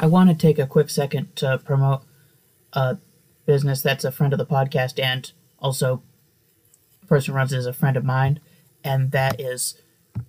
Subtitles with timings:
[0.00, 2.00] I want to take a quick second to promote
[2.72, 2.96] a
[3.44, 6.02] business that's a friend of the podcast and also
[7.06, 8.40] person runs it is a friend of mine,
[8.82, 9.78] and that is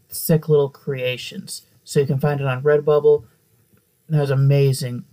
[0.10, 1.62] Sick Little Creations.
[1.86, 3.23] So you can find it on Redbubble.
[4.10, 5.05] There's amazing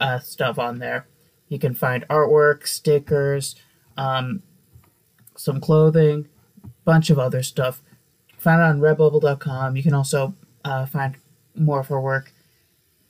[0.00, 1.06] uh, stuff on there.
[1.48, 3.54] You can find artwork, stickers,
[3.98, 4.42] um,
[5.36, 6.28] some clothing,
[6.86, 7.82] bunch of other stuff.
[8.38, 9.76] Find it on redbubble.com.
[9.76, 11.16] You can also uh, find
[11.54, 12.32] more of her work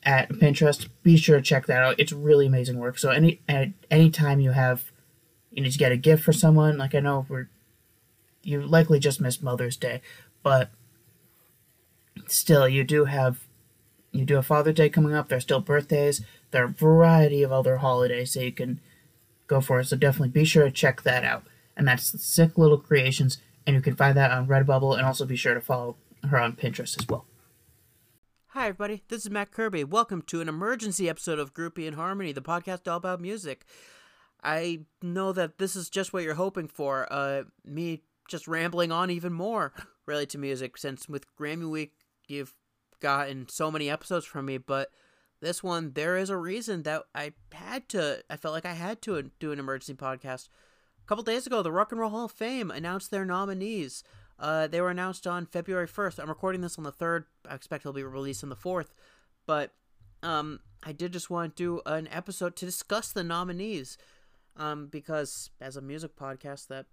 [0.05, 0.89] at Pinterest.
[1.03, 1.99] Be sure to check that out.
[1.99, 2.99] It's really amazing work.
[2.99, 4.91] So any at any time you have
[5.51, 7.49] you need to get a gift for someone, like I know we're
[8.43, 10.01] you likely just missed Mother's Day,
[10.43, 10.71] but
[12.27, 13.41] still you do have
[14.13, 15.29] you do have Father's Day coming up.
[15.29, 16.23] There's still birthdays.
[16.51, 18.81] There are a variety of other holidays that you can
[19.47, 19.81] go for.
[19.81, 19.87] It.
[19.87, 21.45] So definitely be sure to check that out.
[21.77, 25.35] And that's Sick Little Creations, and you can find that on Redbubble, and also be
[25.35, 27.27] sure to follow her on Pinterest as well.
[28.55, 29.03] Hi, everybody.
[29.09, 29.83] This is Matt Kirby.
[29.83, 33.65] Welcome to an emergency episode of Groupie in Harmony, the podcast all about music.
[34.45, 37.13] I know that this is just what you're hoping for.
[37.13, 39.73] Uh, me just rambling on even more,
[40.07, 41.95] really, to music, since with Grammy Week,
[42.29, 42.55] you've
[43.01, 44.91] gotten so many episodes from me, but
[45.41, 49.03] this one, there is a reason that I had to, I felt like I had
[49.03, 50.49] to do an emergency podcast.
[51.03, 54.05] A couple days ago, the Rock and Roll Hall of Fame announced their nominees.
[54.39, 56.19] Uh, they were announced on February 1st.
[56.19, 57.25] I'm recording this on the 3rd.
[57.49, 58.89] I expect it'll be released on the 4th.
[59.47, 59.73] But
[60.23, 63.97] um, I did just want to do an episode to discuss the nominees
[64.57, 66.87] um, because, as a music podcast, that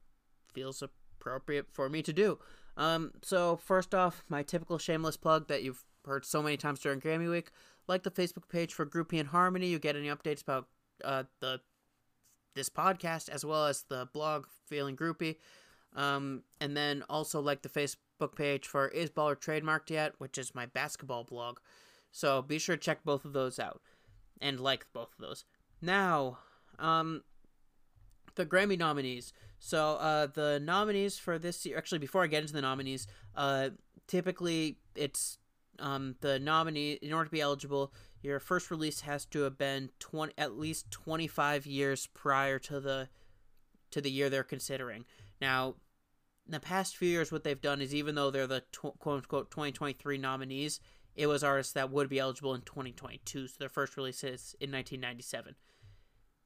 [0.54, 2.40] feels appropriate for me to do.
[2.78, 7.00] Um, so, first off, my typical shameless plug that you've heard so many times during
[7.02, 7.52] Grammy Week.
[7.88, 9.68] Like the Facebook page for Groupie in Harmony.
[9.68, 10.68] You get any updates about
[11.04, 11.62] uh, the
[12.54, 15.38] this podcast as well as the blog Feeling Groupie.
[15.96, 20.56] Um, and then also like the Facebook page for Is Baller Trademarked Yet, which is
[20.56, 21.60] my basketball blog.
[22.12, 23.82] So be sure to check both of those out
[24.40, 25.46] and like both of those.
[25.82, 26.40] Now,
[26.80, 27.24] um,
[28.36, 29.34] the Grammy nominees.
[29.60, 33.70] So uh, the nominees for this year, actually, before I get into the nominees, uh,
[34.08, 35.38] typically it's
[35.80, 37.94] um, the nominee in order to be eligible.
[38.22, 43.10] Your first release has to have been 20, at least 25 years prior to the
[43.92, 45.06] to the year they're considering.
[45.42, 45.76] Now,
[46.46, 49.18] in the past few years, what they've done is even though they're the tw- quote
[49.18, 50.80] unquote 2023 nominees,
[51.16, 53.48] it was artists that would be eligible in 2022.
[53.48, 55.56] So their first release is in 1997.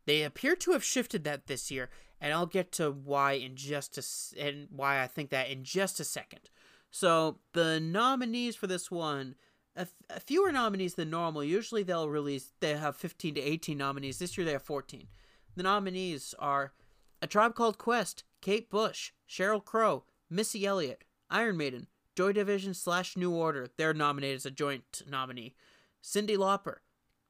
[0.05, 1.89] They appear to have shifted that this year,
[2.21, 5.99] and I'll get to why in just a and why I think that in just
[5.99, 6.49] a second.
[6.91, 9.35] So the nominees for this one,
[9.75, 11.43] a, a fewer nominees than normal.
[11.43, 14.19] Usually they'll release they have 15 to 18 nominees.
[14.19, 15.07] This year they have 14.
[15.55, 16.73] The nominees are
[17.21, 23.17] A Tribe Called Quest, Kate Bush, Sheryl Crow, Missy Elliott, Iron Maiden, Joy Division slash
[23.17, 23.67] New Order.
[23.77, 25.55] They're nominated as a joint nominee.
[26.03, 26.77] Cyndi Lauper,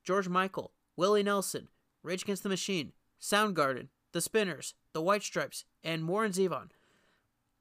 [0.04, 1.70] George Michael, Willie Nelson,
[2.04, 2.92] Rage Against the Machine,
[3.22, 6.70] Soundgarden, The Spinners, The White Stripes, and Warren Zevon.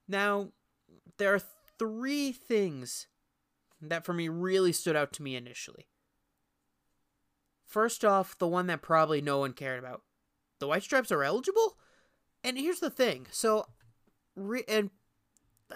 [0.08, 0.48] Now,
[1.18, 1.40] there are
[1.78, 3.06] three things
[3.80, 5.86] that for me really stood out to me initially.
[7.64, 10.02] First off, the one that probably no one cared about.
[10.58, 11.78] The White Stripes are eligible?
[12.44, 13.26] And here's the thing.
[13.30, 13.66] So,
[14.36, 14.90] re- and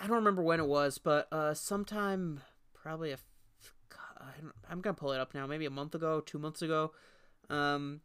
[0.01, 2.43] I don't remember when it was, but uh, sometime
[2.75, 3.19] probably a.
[4.69, 5.47] I'm gonna pull it up now.
[5.47, 6.93] Maybe a month ago, two months ago.
[7.49, 8.03] Um,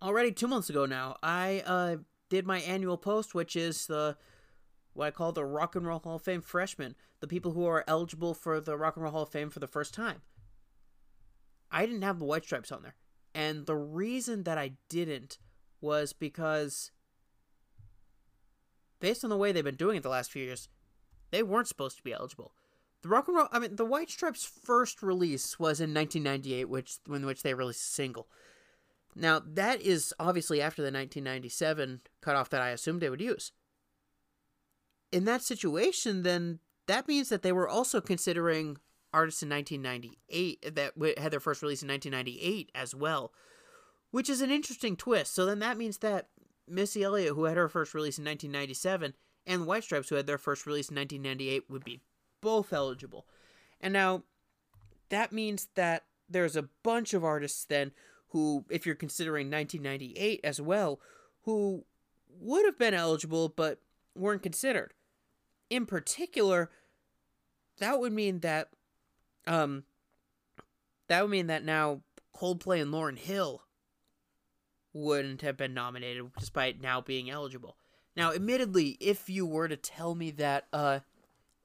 [0.00, 1.96] already two months ago now, I uh,
[2.30, 4.16] did my annual post, which is the
[4.94, 7.84] what I call the Rock and Roll Hall of Fame freshmen, the people who are
[7.86, 10.22] eligible for the Rock and Roll Hall of Fame for the first time.
[11.70, 12.94] I didn't have the White Stripes on there.
[13.34, 15.36] And the reason that I didn't
[15.80, 16.90] was because,
[19.00, 20.68] based on the way they've been doing it the last few years,
[21.30, 22.52] they weren't supposed to be eligible.
[23.02, 26.98] The Rock and Roll, I mean, the White Stripes' first release was in 1998, which
[27.08, 28.28] in which they released a single.
[29.14, 33.52] Now, that is obviously after the 1997 cutoff that I assumed they would use
[35.12, 38.78] in that situation, then that means that they were also considering
[39.12, 43.32] artists in 1998 that had their first release in 1998 as well,
[44.16, 45.34] which is an interesting twist.
[45.34, 46.28] So then that means that
[46.66, 49.12] Missy Elliott, who had her first release in 1997,
[49.46, 52.00] and the White Stripes, who had their first release in 1998, would be
[52.40, 53.26] both eligible.
[53.78, 54.22] And now
[55.10, 57.92] that means that there's a bunch of artists then
[58.28, 60.98] who, if you're considering 1998 as well,
[61.42, 61.84] who
[62.40, 63.82] would have been eligible but
[64.14, 64.94] weren't considered.
[65.68, 66.70] In particular,
[67.80, 68.70] that would mean that
[69.46, 69.84] um
[71.08, 72.00] that would mean that now
[72.34, 73.60] Coldplay and Lauryn Hill
[74.96, 77.76] wouldn't have been nominated despite now being eligible.
[78.16, 81.00] Now, admittedly, if you were to tell me that uh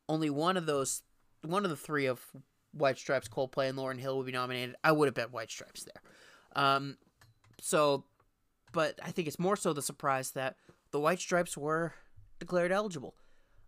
[0.09, 1.03] only one of those
[1.41, 2.25] one of the three of
[2.73, 5.83] White Stripes, Coldplay, and Lauryn Hill would be nominated, I would have bet White Stripes
[5.83, 6.63] there.
[6.63, 6.97] Um,
[7.59, 8.05] so,
[8.71, 10.55] but I think it's more so the surprise that
[10.91, 11.93] the White Stripes were
[12.39, 13.15] declared eligible.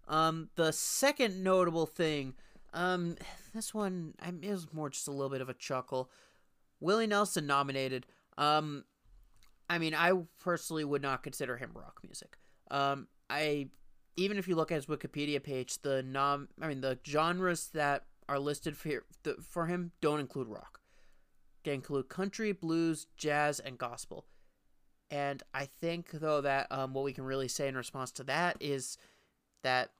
[0.07, 2.33] Um, the second notable thing,
[2.73, 3.15] um,
[3.53, 6.09] this one I, it was more just a little bit of a chuckle.
[6.79, 8.05] Willie Nelson nominated.
[8.37, 8.83] Um,
[9.69, 12.37] I mean, I personally would not consider him rock music.
[12.69, 13.67] Um, I
[14.15, 18.05] even if you look at his Wikipedia page, the nom I mean the genres that
[18.29, 19.03] are listed for
[19.41, 20.81] for him don't include rock.
[21.63, 24.25] They include country, blues, jazz, and gospel.
[25.09, 28.57] And I think though that um, what we can really say in response to that
[28.59, 28.97] is
[29.63, 29.91] that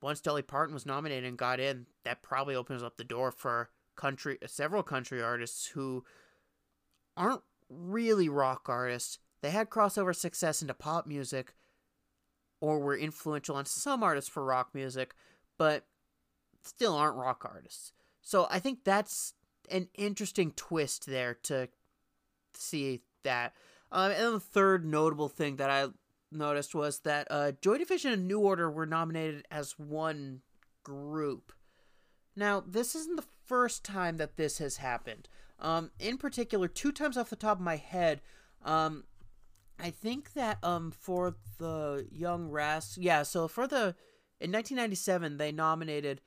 [0.00, 3.70] once Dolly Parton was nominated and got in, that probably opens up the door for
[3.94, 6.04] country several country artists who
[7.16, 7.42] aren't
[7.72, 9.18] really rock artists.
[9.40, 11.54] They had crossover success into pop music
[12.60, 15.14] or were influential on some artists for rock music,
[15.58, 15.86] but
[16.62, 17.92] still aren't rock artists.
[18.20, 19.34] So I think that's
[19.70, 21.68] an interesting twist there to
[22.54, 23.54] see that.
[23.90, 25.88] Um, and the third notable thing that I
[26.30, 30.42] noticed was that uh, Joy Division and New Order were nominated as one
[30.84, 31.52] group.
[32.34, 35.28] Now, this isn't the first time that this has happened.
[35.62, 38.20] Um, in particular, two times off the top of my head,
[38.64, 39.04] um,
[39.78, 43.94] I think that um, for the Young Ras, yeah, so for the
[44.40, 46.20] in 1997 they nominated,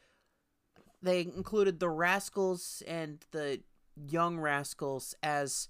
[1.02, 3.60] they included the Rascals and the
[3.96, 5.68] Young Rascals as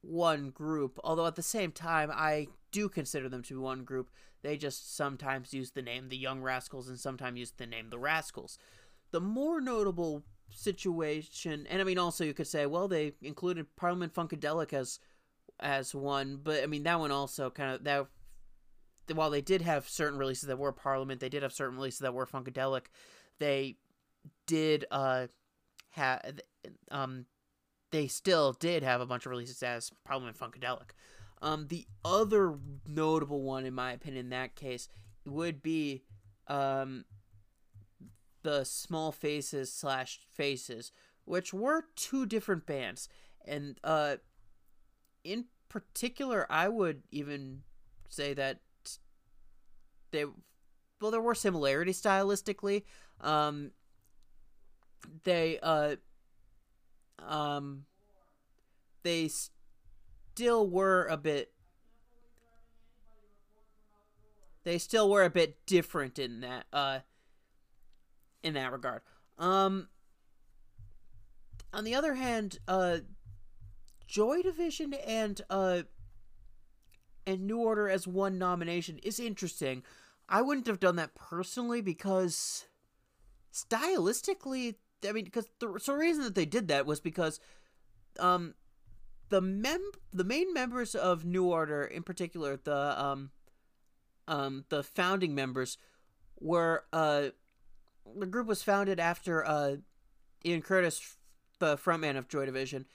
[0.00, 1.00] one group.
[1.02, 4.10] Although at the same time, I do consider them to be one group.
[4.42, 7.98] They just sometimes use the name the Young Rascals and sometimes use the name the
[7.98, 8.56] Rascals.
[9.10, 14.14] The more notable situation, and I mean, also you could say, well, they included Parliament
[14.14, 15.00] Funkadelic as
[15.60, 18.06] as one, but I mean that one also kind of that.
[19.14, 22.12] While they did have certain releases that were Parliament, they did have certain releases that
[22.12, 22.86] were Funkadelic.
[23.38, 23.76] They
[24.46, 25.28] did uh
[25.90, 26.40] have
[26.90, 27.24] um
[27.90, 30.90] they still did have a bunch of releases as Parliament Funkadelic.
[31.40, 34.88] Um, the other notable one, in my opinion, in that case,
[35.24, 36.02] would be
[36.48, 37.04] um,
[38.42, 40.92] the Small Faces slash Faces,
[41.24, 43.08] which were two different bands,
[43.44, 44.16] and uh,
[45.24, 47.62] in particular, I would even
[48.08, 48.60] say that
[50.10, 50.24] they,
[51.00, 52.84] well, there were similarities stylistically.
[53.20, 53.72] Um,
[55.24, 55.96] they, uh,
[57.20, 57.84] um,
[59.02, 59.30] they
[60.38, 61.52] still were a bit
[64.64, 66.98] they still were a bit different in that uh
[68.42, 69.02] in that regard.
[69.38, 69.88] Um
[71.72, 72.98] on the other hand, uh
[74.06, 75.82] Joy Division and uh
[77.26, 79.82] and New Order as one nomination is interesting.
[80.28, 82.66] I wouldn't have done that personally because
[83.52, 84.76] stylistically,
[85.06, 87.40] I mean, because the so reason that they did that was because
[88.18, 88.54] um
[89.28, 93.30] the mem the main members of New Order, in particular, the um
[94.26, 95.76] um the founding members,
[96.40, 97.28] were uh
[98.16, 99.76] the group was founded after uh
[100.44, 101.16] Ian Curtis,
[101.58, 102.86] the frontman of Joy Division,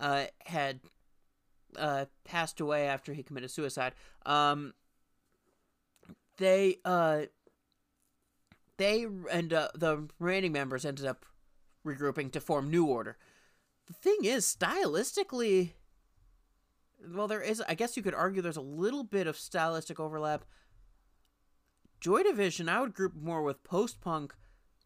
[0.00, 0.80] uh had
[1.76, 3.92] uh passed away after he committed suicide.
[4.24, 4.74] Um
[6.38, 7.22] they uh
[8.78, 11.24] they and uh, the remaining members ended up
[11.86, 13.16] regrouping to form New Order
[13.86, 15.72] the thing is, stylistically,
[17.08, 17.62] well, there is.
[17.68, 20.44] I guess you could argue there's a little bit of stylistic overlap.
[22.00, 24.34] Joy Division, I would group more with post punk.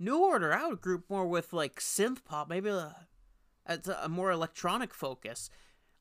[0.00, 2.96] New Order, I would group more with like synth pop, maybe a,
[3.66, 5.50] a, more electronic focus.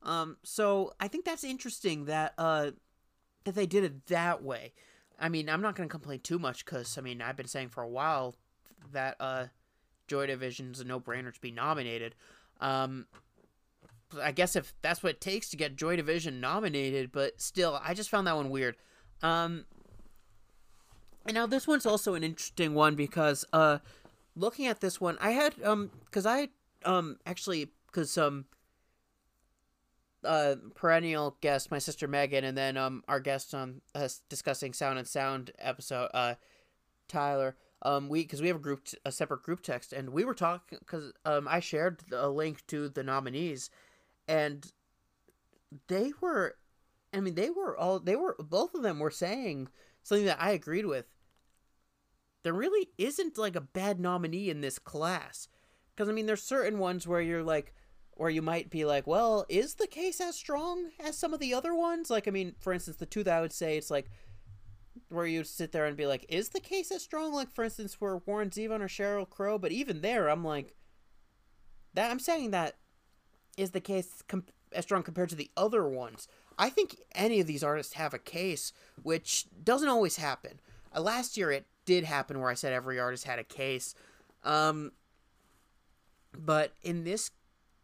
[0.01, 2.71] Um, so I think that's interesting that uh
[3.43, 4.73] that they did it that way.
[5.19, 7.69] I mean, I'm not going to complain too much because I mean I've been saying
[7.69, 8.35] for a while
[8.93, 9.45] that uh
[10.07, 12.15] Joy Division's a no brainer to be nominated.
[12.61, 13.05] Um,
[14.21, 17.93] I guess if that's what it takes to get Joy Division nominated, but still, I
[17.93, 18.75] just found that one weird.
[19.21, 19.65] Um,
[21.29, 23.77] and now this one's also an interesting one because uh,
[24.35, 26.49] looking at this one, I had um, because I
[26.83, 28.45] um actually because um
[30.23, 34.97] uh perennial guest my sister Megan and then um our guest on us discussing sound
[34.97, 36.33] and sound episode uh
[37.07, 40.25] Tyler um we because we have a group t- a separate group text and we
[40.25, 43.69] were talking because um i shared a link to the nominees
[44.27, 44.73] and
[45.87, 46.55] they were
[47.13, 49.69] i mean they were all they were both of them were saying
[50.03, 51.05] something that i agreed with
[52.43, 55.47] there really isn't like a bad nominee in this class
[55.95, 57.73] because i mean there's certain ones where you're like
[58.15, 61.53] where you might be like well is the case as strong as some of the
[61.53, 64.09] other ones like i mean for instance the two that i would say it's like
[65.09, 67.33] where you'd sit there and be like, is the case as strong?
[67.33, 70.75] Like for instance, for Warren Zevon or Sheryl Crow, but even there, I'm like,
[71.93, 72.75] that I'm saying that
[73.57, 74.23] is the case
[74.71, 76.27] as strong compared to the other ones.
[76.57, 80.59] I think any of these artists have a case, which doesn't always happen.
[80.95, 83.95] Uh, last year it did happen where I said every artist had a case,
[84.43, 84.91] um,
[86.37, 87.31] but in this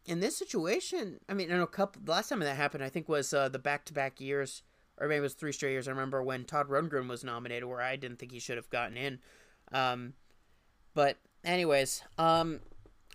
[0.04, 3.08] in this situation, I mean, in a couple the last time that happened, I think
[3.08, 4.62] was uh, the back to back years,
[4.96, 5.88] or maybe it was three straight years.
[5.88, 8.96] I remember when Todd Rundgren was nominated, where I didn't think he should have gotten
[8.96, 9.18] in.
[9.72, 10.12] Um,
[10.94, 12.60] but anyways, um,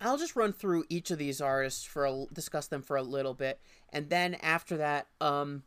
[0.01, 3.33] I'll just run through each of these artists for a, discuss them for a little
[3.33, 3.61] bit,
[3.93, 5.63] and then after that, um,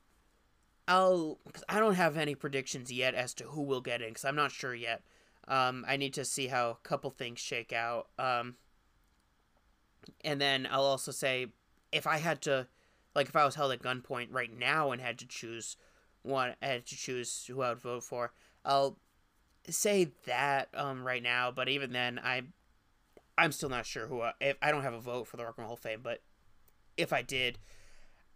[0.87, 4.27] I'll cause I don't have any predictions yet as to who will get in because
[4.27, 5.03] I'm not sure yet.
[5.49, 8.09] Um, I need to see how a couple things shake out.
[8.19, 8.57] Um,
[10.25, 11.49] and then I'll also say
[11.93, 12.67] if I had to,
[13.15, 15.77] like, if I was held at gunpoint right now and had to choose
[16.23, 18.33] one, I had to choose who I would vote for.
[18.65, 18.99] I'll
[19.69, 22.43] say that um right now, but even then, I
[23.37, 25.55] I'm still not sure who I, if I don't have a vote for the Rock
[25.57, 26.23] and Roll Hall of Fame, but
[26.97, 27.59] if I did,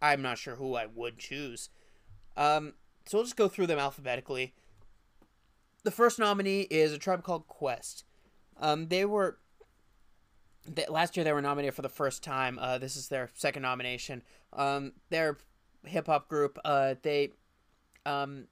[0.01, 1.69] I'm not sure who I would choose.
[2.35, 2.73] Um,
[3.05, 4.53] so we'll just go through them alphabetically.
[5.83, 8.03] The first nominee is a tribe called Quest.
[8.57, 9.37] Um, they were
[10.67, 12.59] they, last year they were nominated for the first time.
[12.59, 14.23] Uh, this is their second nomination.
[14.53, 15.37] Um, they're
[15.85, 16.59] hip hop group.
[16.65, 17.31] Uh, they
[18.05, 18.47] um,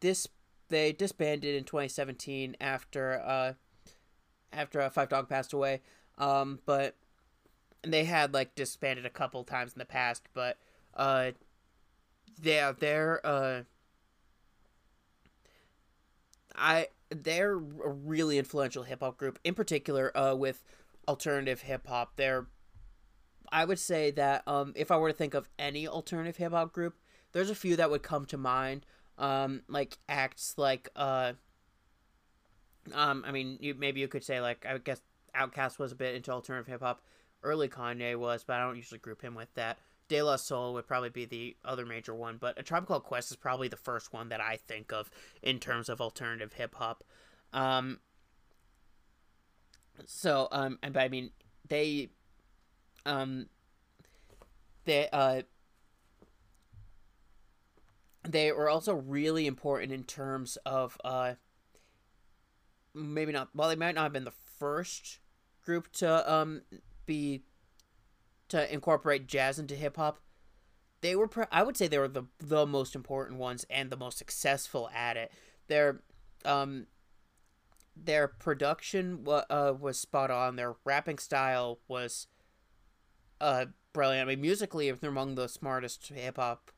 [0.00, 0.28] this
[0.68, 3.52] they disbanded in 2017 after uh,
[4.52, 5.80] after uh, Phife Dawg passed away.
[6.18, 6.96] Um, but
[7.82, 10.58] they had like disbanded a couple times in the past, but
[10.94, 11.32] uh,
[12.42, 13.62] yeah, they're uh,
[16.60, 20.62] I they're a really influential hip hop group, in particular uh, with
[21.08, 22.12] alternative hip hop.
[22.16, 22.46] They're
[23.50, 26.72] I would say that um, if I were to think of any alternative hip hop
[26.72, 26.94] group,
[27.32, 28.86] there's a few that would come to mind.
[29.18, 31.32] Um, like acts like uh,
[32.94, 35.00] um, I mean, you, maybe you could say like I guess
[35.34, 37.02] Outkast was a bit into alternative hip hop.
[37.42, 39.78] Early Kanye was, but I don't usually group him with that.
[40.10, 43.30] De La Soul would probably be the other major one, but A Tribe Called Quest
[43.30, 45.08] is probably the first one that I think of
[45.40, 47.04] in terms of alternative hip hop.
[47.52, 48.00] Um,
[50.04, 51.30] so, um, and I mean,
[51.68, 52.08] they,
[53.06, 53.46] um,
[54.84, 55.42] they, uh,
[58.28, 61.34] they were also really important in terms of, uh,
[62.92, 65.20] maybe not, well, they might not have been the first
[65.64, 66.62] group to, um,
[67.06, 67.44] be
[68.50, 70.20] to incorporate jazz into hip hop.
[71.00, 74.18] They were, I would say, they were the the most important ones and the most
[74.18, 75.32] successful at it.
[75.68, 76.02] Their,
[76.44, 76.86] um,
[77.96, 80.56] their production uh, was spot on.
[80.56, 82.26] Their rapping style was,
[83.40, 84.28] uh, brilliant.
[84.28, 86.70] I mean, musically, they're among the smartest hip hop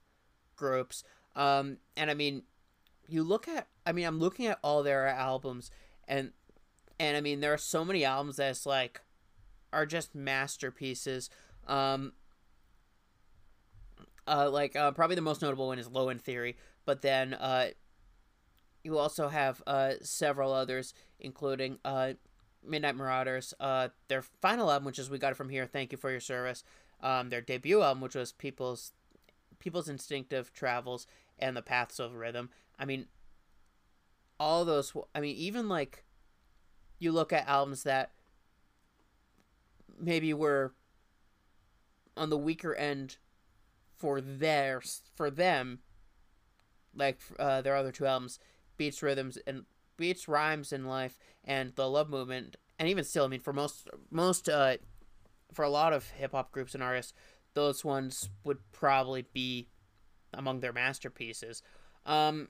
[0.57, 1.05] groups.
[1.35, 2.43] Um, and I mean,
[3.09, 5.71] you look at, I mean, I'm looking at all their albums,
[6.07, 6.33] and
[7.01, 9.01] and I mean, there are so many albums that's like
[9.73, 11.31] are just masterpieces.
[11.67, 12.13] Um,
[14.27, 17.69] uh, like uh, probably the most notable one is Low End Theory, but then uh,
[18.85, 22.13] you also have uh, several others, including uh,
[22.65, 25.99] Midnight Marauders, uh, their final album, which is We Got It From Here, Thank You
[25.99, 26.65] For Your Service,
[27.01, 28.93] um, their debut album, which was People's
[29.59, 31.07] People's Instinctive Travels,
[31.39, 32.51] and The Paths of Rhythm.
[32.79, 33.07] I mean,
[34.41, 36.05] all those, I mean, even like,
[36.99, 38.11] you look at albums that
[40.01, 40.75] maybe were
[42.17, 43.17] on the weaker end
[43.97, 44.83] for their
[45.15, 45.81] for them
[46.95, 48.39] like uh, their other two albums
[48.77, 49.65] beats rhythms and
[49.97, 52.57] beats rhymes in life and the love movement.
[52.79, 54.79] And even still i mean for most most uh
[55.53, 57.13] for a lot of hip-hop groups and artists
[57.55, 59.69] those ones would probably be
[60.35, 61.63] among their masterpieces.
[62.05, 62.49] Um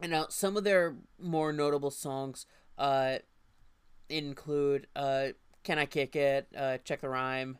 [0.00, 2.46] and now some of their more notable songs
[2.78, 3.18] uh
[4.08, 5.28] include uh
[5.62, 7.58] can I Kick It, uh, Check the Rhyme,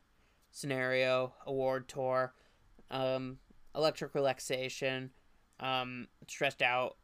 [0.50, 2.34] Scenario, Award Tour,
[2.90, 3.38] um,
[3.74, 5.10] Electric Relaxation,
[5.60, 6.96] um, Stressed Out,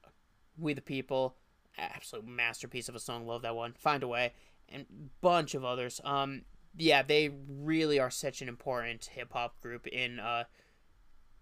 [0.59, 1.37] We the People,
[1.79, 4.33] absolute masterpiece of a song, love that one, Find a Way,
[4.69, 4.87] and
[5.21, 6.01] bunch of others.
[6.05, 6.43] Um,
[6.77, 10.45] yeah, they really are such an important hip hop group in, uh,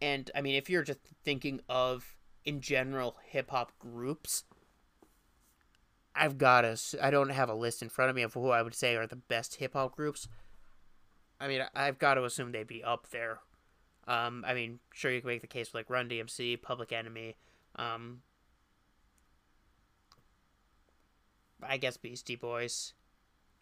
[0.00, 4.44] and I mean, if you're just thinking of in general hip hop groups,
[6.14, 6.78] I've got a.
[7.02, 9.06] I don't have a list in front of me of who I would say are
[9.06, 10.28] the best hip hop groups.
[11.44, 13.40] I mean, I've got to assume they'd be up there.
[14.08, 17.36] Um, I mean, sure you can make the case for like Run DMC, Public Enemy,
[17.76, 18.22] um,
[21.62, 22.94] I guess Beastie Boys,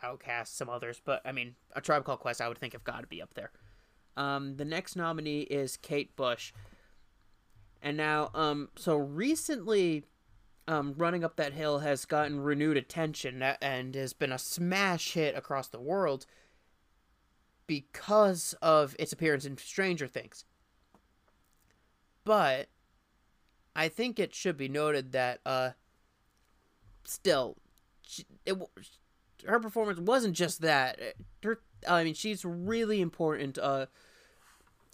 [0.01, 3.01] Outkast, some others, but I mean, a Tribe Called Quest, I would think have got
[3.01, 3.51] to be up there.
[4.17, 6.53] Um, the next nominee is Kate Bush,
[7.83, 10.05] and now, um, so recently
[10.69, 15.37] um, Running Up That Hill has gotten renewed attention and has been a smash hit
[15.37, 16.27] across the world
[17.67, 20.45] because of its appearance in Stranger Things.
[22.25, 22.69] But
[23.75, 25.71] I think it should be noted that uh,
[27.05, 27.57] still,
[28.03, 28.57] she, it,
[29.47, 31.01] her performance wasn't just that.
[31.43, 33.87] Her, I mean, she's really important uh,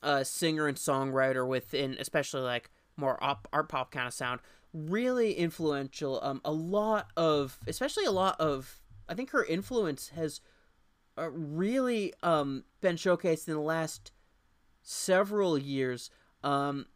[0.02, 4.40] a singer and songwriter within, especially like more op, art pop kind of sound.
[4.72, 6.20] Really influential.
[6.22, 10.40] Um, a lot of, especially a lot of, I think her influence has
[11.32, 14.12] really um been showcased in the last
[14.82, 16.10] several years.
[16.42, 16.87] Um,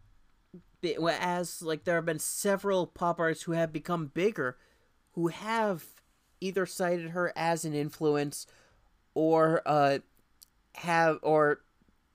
[0.84, 4.56] as like there have been several pop artists who have become bigger,
[5.12, 5.84] who have
[6.40, 8.46] either cited her as an influence,
[9.14, 9.98] or uh,
[10.76, 11.60] have or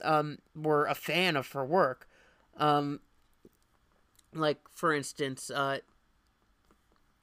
[0.04, 2.08] um were a fan of her work.
[2.58, 3.00] Um,
[4.34, 5.80] like for instance, uh,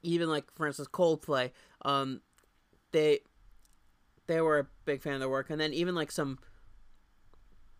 [0.01, 1.51] even like for instance Coldplay,
[1.83, 2.21] um,
[2.91, 3.19] they
[4.27, 6.39] they were a big fan of their work, and then even like some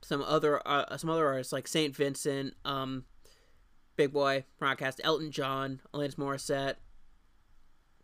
[0.01, 3.05] some other uh, some other artists like Saint Vincent, um,
[3.95, 6.75] Big Boi, Broadcast, Elton John, Alanis Morissette,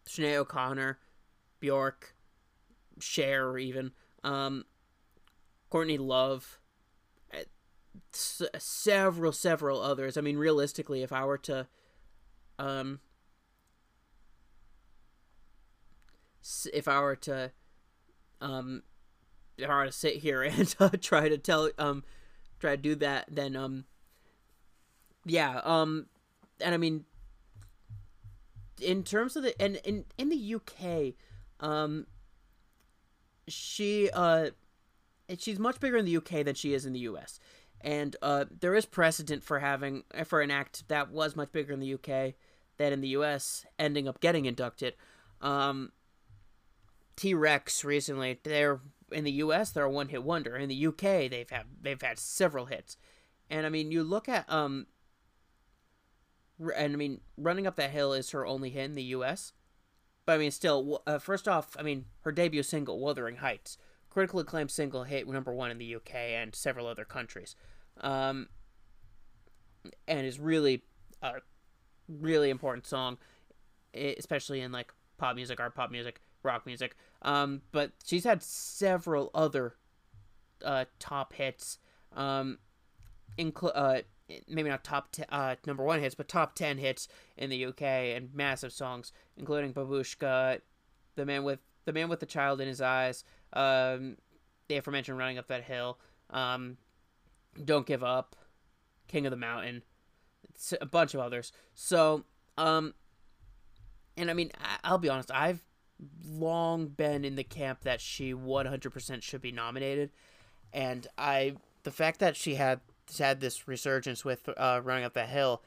[0.08, 1.00] Sinead O'Connor,
[1.60, 2.16] Bjork,
[3.00, 3.92] Cher, even
[4.24, 4.66] um,
[5.70, 6.60] Courtney Love,
[7.32, 7.44] eh,
[8.14, 10.18] s- several several others.
[10.18, 11.68] I mean, realistically, if I were to
[12.58, 13.00] um,
[16.74, 17.52] if I were to
[18.42, 18.84] um,
[19.58, 22.04] if I were to sit here and uh, try to tell um
[22.60, 23.86] try to do that, then um
[25.26, 26.08] yeah um
[26.60, 27.06] and I mean
[28.82, 31.14] in terms of the and in in the UK
[31.60, 32.08] um
[33.48, 34.50] she uh
[35.38, 37.40] she's much bigger in the UK than she is in the US.
[37.84, 41.80] And uh, there is precedent for having for an act that was much bigger in
[41.80, 42.36] the UK
[42.78, 44.96] than in the US ending up getting inducted.
[45.42, 45.92] Um,
[47.22, 50.58] T Rex recently, they're in the US they're a one hit wonder.
[50.58, 52.98] In the UK they've had they've had several hits.
[53.48, 54.88] And I mean you look at um
[56.75, 59.53] and I mean running up that hill is her only hit in the US.
[60.25, 63.77] But I mean still uh, first off, I mean her debut single Wuthering Heights,
[64.10, 67.55] critically acclaimed single hit number 1 in the UK and several other countries.
[68.00, 68.48] Um
[70.07, 70.86] and is really
[71.22, 71.34] a
[72.07, 73.20] really important song
[73.94, 76.96] especially in like pop music, art pop music rock music.
[77.22, 79.75] Um, but she's had several other
[80.64, 81.77] uh, top hits,
[82.16, 82.57] um,
[83.38, 84.01] inclu- uh,
[84.48, 87.07] maybe not top t- uh, number one hits, but top ten hits
[87.38, 90.62] in the UK and massive songs, including Babooshka,
[91.16, 94.18] the man with the man with the child in his eyes, um,
[94.68, 96.77] the aforementioned Running Up That Hill, um,
[97.64, 98.36] Don't Give Up,
[99.07, 99.84] King of the Mountain,
[100.79, 101.51] a bunch of others.
[101.74, 102.24] So,
[102.57, 102.94] um,
[104.16, 104.51] and I mean,
[104.84, 105.64] I'll be honest, I've
[106.25, 110.11] long been in the camp that she 100% should be nominated.
[110.74, 112.79] And i the fact that she had
[113.18, 115.64] had this resurgence with uh, running up that hill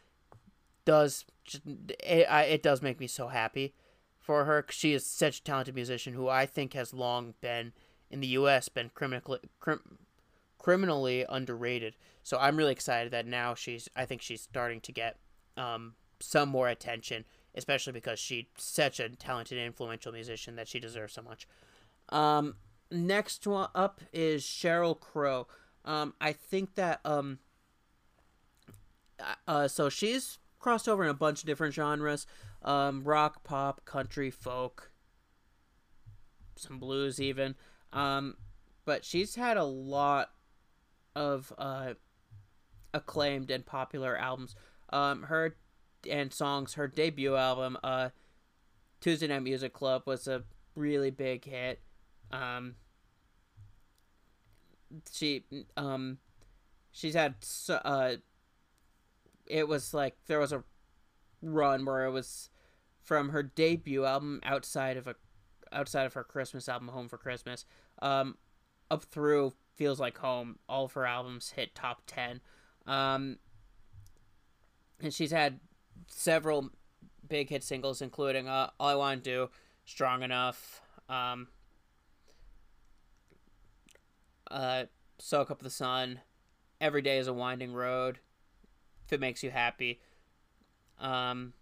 [0.85, 1.25] does
[2.01, 3.75] it, I, it does make me so happy
[4.21, 4.65] for her.
[4.71, 7.73] She is such a talented musician who i think has long been
[8.11, 9.99] in the us been criminally crim,
[10.59, 11.97] criminally underrated.
[12.23, 15.19] So i'm really excited that now she's i think she's starting to get
[15.57, 21.15] um, some more attention especially because she's such a talented influential musician that she deserves
[21.15, 21.47] so much.
[22.09, 22.57] Um,
[22.91, 25.47] next one up is Sheryl Crow.
[25.85, 27.39] Um, I think that um,
[29.47, 32.27] uh, so she's crossed over in a bunch of different genres:
[32.63, 34.91] um, rock, pop, country, folk,
[36.57, 37.55] some blues, even.
[37.93, 38.37] Um,
[38.85, 40.31] but she's had a lot
[41.15, 41.95] of uh,
[42.93, 44.57] acclaimed and popular albums.
[44.91, 45.57] Um, her
[46.11, 46.75] and songs.
[46.75, 48.11] Her debut album, uh,
[49.01, 50.43] Tuesday Night Music Club, was a
[50.75, 51.81] really big hit.
[52.31, 52.75] Um,
[55.13, 55.45] she,
[55.77, 56.19] um,
[56.91, 57.37] she's had,
[57.69, 58.17] uh,
[59.47, 60.65] it was like there was a
[61.43, 62.49] run where it was
[63.03, 65.15] from her debut album outside of a
[65.73, 67.65] outside of her Christmas album Home for Christmas
[68.01, 68.37] um
[68.91, 72.41] up through Feels Like Home all of her albums hit top 10
[72.87, 73.39] um
[75.01, 75.61] and she's had
[76.07, 76.71] several
[77.29, 79.51] big hit singles, including uh, "All I Want to Do,"
[79.85, 81.49] "Strong Enough," um,
[84.51, 84.85] uh,
[85.19, 86.21] "Soak Up the Sun,"
[86.81, 88.19] "Every Day Is a Winding Road,"
[89.07, 90.01] "If It Makes You Happy."
[90.99, 91.55] Um,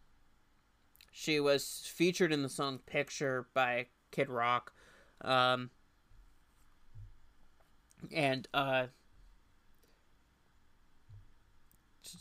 [1.10, 4.72] she was featured in the song "Picture" by Kid Rock,
[5.20, 5.70] um,
[8.12, 8.86] and uh,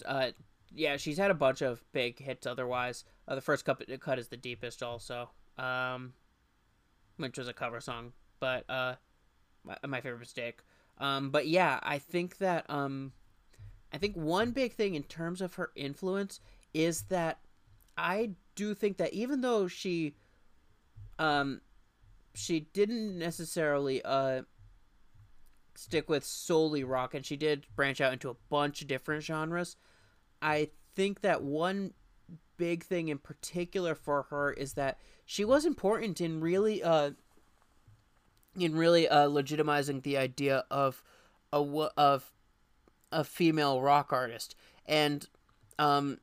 [0.06, 0.32] uh,
[0.74, 2.46] yeah, she's had a bunch of big hits.
[2.48, 6.14] Otherwise, uh, the first cut, cut is the deepest, also, um,
[7.18, 8.96] which was a cover song, but uh,
[9.64, 10.62] my, my favorite mistake.
[10.98, 13.12] Um, but yeah, I think that um,
[13.92, 16.40] I think one big thing in terms of her influence
[16.74, 17.40] is that
[17.98, 20.16] I do think that even though she,
[21.20, 21.62] um,
[22.34, 24.44] she didn't necessarily uh
[25.76, 29.76] stick with solely rock, and she did branch out into a bunch of different genres.
[30.42, 31.94] I think that one
[32.58, 37.12] big thing in particular for her is that she was important in really uh
[38.56, 41.04] in really uh legitimizing the idea of
[41.54, 41.58] a
[41.98, 42.32] of
[43.12, 44.56] a female rock artist.
[44.86, 45.28] And
[45.80, 46.20] um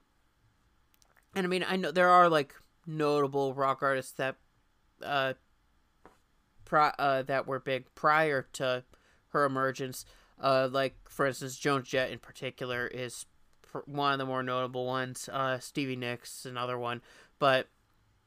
[1.35, 2.55] and I mean I know there are like
[2.87, 4.37] notable rock artists that
[5.03, 5.35] uh,
[6.73, 8.85] uh that were big prior to
[9.31, 10.05] her emergence.
[10.41, 13.27] Uh like for instance Joan Jett in particular is
[13.87, 15.29] one of the more notable ones.
[15.33, 17.03] Uh, Stevie Nicks, another one.
[17.39, 17.69] But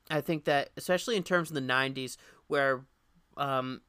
[0.10, 2.86] I think that especially in terms of the '90s, where
[3.38, 3.82] um,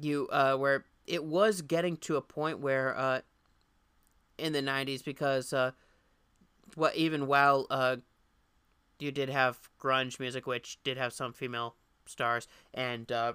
[0.00, 3.20] you uh, where it was getting to a point where uh,
[4.38, 5.72] in the '90s, because uh,
[6.74, 7.96] what even while uh,
[8.98, 13.34] you did have grunge music, which did have some female stars, and uh,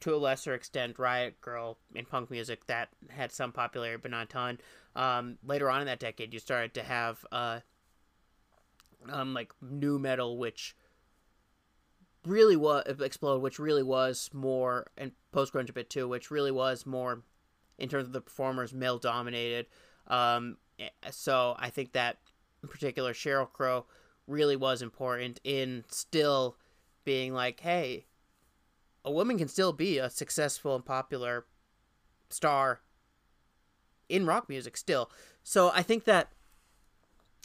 [0.00, 4.24] to a lesser extent, Riot Grrrl in punk music that had some popularity, but not
[4.24, 4.58] a ton.
[4.96, 7.60] Um, later on in that decade, you started to have uh,
[9.08, 10.74] um, like nu metal, which
[12.26, 16.50] really was explode, which really was more, and post grunge a bit too, which really
[16.50, 17.22] was more
[17.78, 19.66] in terms of the performers male dominated.
[20.06, 22.18] Um, eh, so I think that
[22.62, 23.86] in particular, Sheryl Crow
[24.26, 26.56] really was important in still
[27.04, 28.06] being like, hey,
[29.04, 31.46] a woman can still be a successful and popular
[32.28, 32.80] star
[34.10, 35.10] in rock music still.
[35.42, 36.28] So I think that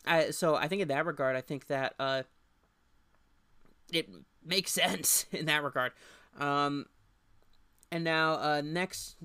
[0.06, 2.24] I so I think in that regard I think that uh
[3.92, 4.10] it
[4.44, 5.94] makes sense in that regard.
[6.38, 6.86] Um
[7.92, 9.16] and now uh next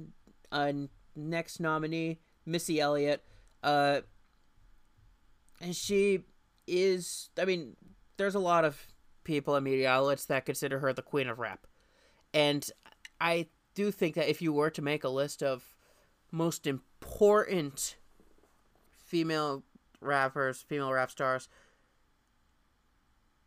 [0.53, 0.73] uh
[1.17, 3.25] next nominee Missy Elliott
[3.63, 4.01] uh
[5.61, 6.21] and she
[6.67, 7.77] is I mean
[8.17, 8.87] there's a lot of
[9.25, 11.67] people and media outlets that consider her the queen of rap.
[12.33, 12.69] And
[13.21, 15.75] I do think that if you were to make a list of
[16.33, 16.67] most
[17.21, 17.97] important
[19.05, 19.63] female
[20.01, 21.49] rappers, female rap stars,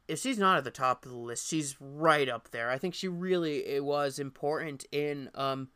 [0.07, 2.69] if she's not at the top of the list, she's right up there.
[2.69, 5.69] I think she really it was important in um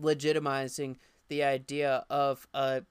[0.00, 0.96] legitimizing
[1.28, 2.82] the idea of a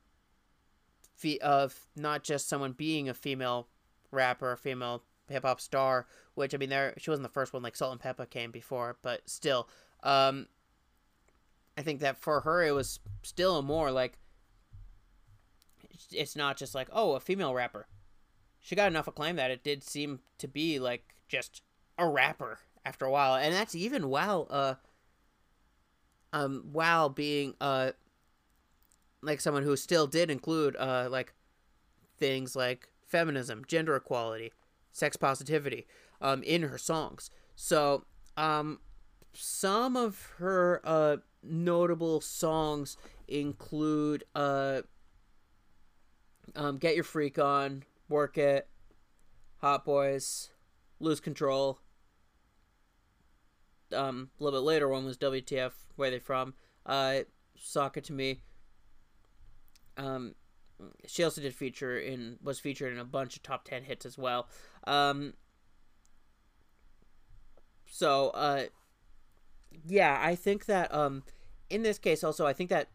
[1.42, 3.70] of not just someone being a female
[4.12, 7.64] rapper, a female hip hop star, which I mean, there she wasn't the first one.
[7.64, 9.68] Like Salt-N-Pepa came before, but still,
[10.04, 10.46] um,
[11.78, 14.18] I think that for her it was still more like
[16.12, 17.88] it's not just like oh a female rapper.
[18.60, 21.62] She got enough acclaim that it did seem to be like just
[21.98, 24.76] a rapper after a while, and that's even while uh
[26.34, 27.92] um while being uh
[29.22, 31.34] like someone who still did include uh like
[32.18, 34.52] things like feminism, gender equality,
[34.92, 35.86] sex positivity
[36.22, 37.30] um, in her songs.
[37.56, 38.06] So
[38.38, 38.80] um,
[39.34, 44.82] some of her uh, notable songs include uh,
[46.56, 48.68] um, Get Your Freak On, Work It,
[49.58, 50.50] Hot Boyz,
[51.00, 51.80] Lose Control.
[53.94, 56.54] Um, a little bit later one was WTF, Where They From,
[56.86, 57.20] uh,
[57.58, 58.42] Sock It To Me.
[59.98, 60.36] Um,
[61.08, 64.18] she also did feature in was featured in a bunch of top 10 hits as
[64.18, 64.48] well
[64.88, 65.34] um
[67.90, 68.64] so uh
[69.86, 71.24] yeah i think that um
[71.70, 72.90] in this case also i think that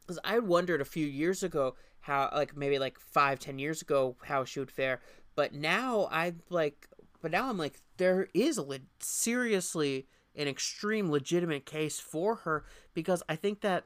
[0.00, 4.16] because i wondered a few years ago how like maybe like five ten years ago
[4.24, 5.00] how she would fare
[5.34, 6.88] but now i like
[7.20, 12.64] but now i'm like there is a le- seriously an extreme legitimate case for her
[12.94, 13.84] because i think that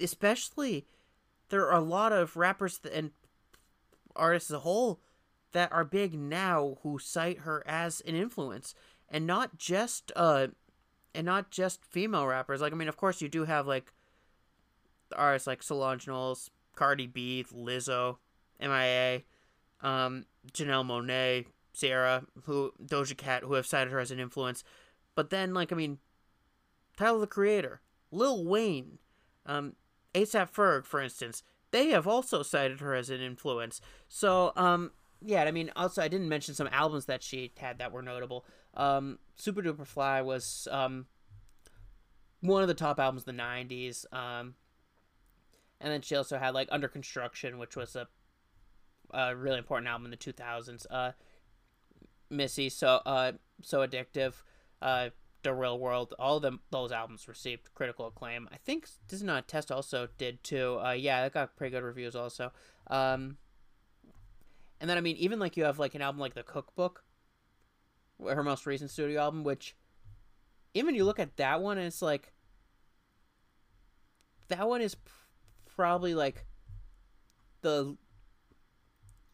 [0.00, 0.86] especially
[1.48, 3.10] there are a lot of rappers and
[4.16, 5.00] artists as a whole
[5.52, 8.74] that are big now who cite her as an influence
[9.08, 10.46] and not just uh
[11.14, 13.92] and not just female rappers like i mean of course you do have like
[15.14, 18.16] artists like solange knowles cardi b lizzo
[18.60, 19.22] mia
[19.82, 24.62] um janelle monáe Ciara, who doja cat who have cited her as an influence
[25.14, 25.98] but then like i mean
[26.96, 28.98] tyler the creator lil wayne
[29.46, 29.74] um
[30.14, 33.80] ASAP Ferg, for instance, they have also cited her as an influence.
[34.08, 34.92] So, um,
[35.24, 38.44] yeah, I mean, also I didn't mention some albums that she had that were notable.
[38.74, 41.06] Um, Supa Dupa Fly was um,
[42.40, 44.04] one of the top albums of the '90s.
[44.12, 44.54] Um,
[45.82, 48.06] and then she also had like Under Construction, which was a,
[49.12, 50.86] a really important album in the 2000s.
[50.88, 51.12] Uh,
[52.30, 53.32] Missy, so uh,
[53.62, 54.34] so addictive,
[54.80, 55.10] uh,
[55.42, 56.14] The Real World.
[56.18, 58.48] All of them, those albums received critical acclaim.
[58.50, 60.80] I think Is Not a Test also did too.
[60.82, 62.52] Uh, yeah, that got pretty good reviews also.
[62.86, 63.36] Um,
[64.82, 67.04] and then I mean, even like you have like an album like The Cookbook,
[68.20, 69.76] her most recent studio album, which
[70.74, 72.32] even you look at that one and it's like
[74.48, 74.96] that one is
[75.76, 76.46] probably like
[77.60, 77.96] the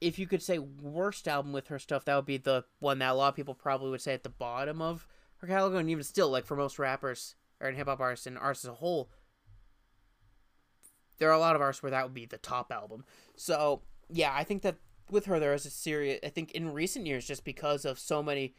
[0.02, 3.12] if you could say worst album with her stuff, that would be the one that
[3.12, 5.08] a lot of people probably would say at the bottom of
[5.38, 8.66] her catalog, and even still, like for most rappers or hip hop artists and artists
[8.66, 9.08] as a whole,
[11.16, 13.06] there are a lot of artists where that would be the top album.
[13.34, 13.80] So
[14.10, 14.76] yeah, I think that
[15.10, 16.20] with her there is a serious.
[16.24, 18.54] I think in recent years, just because of so many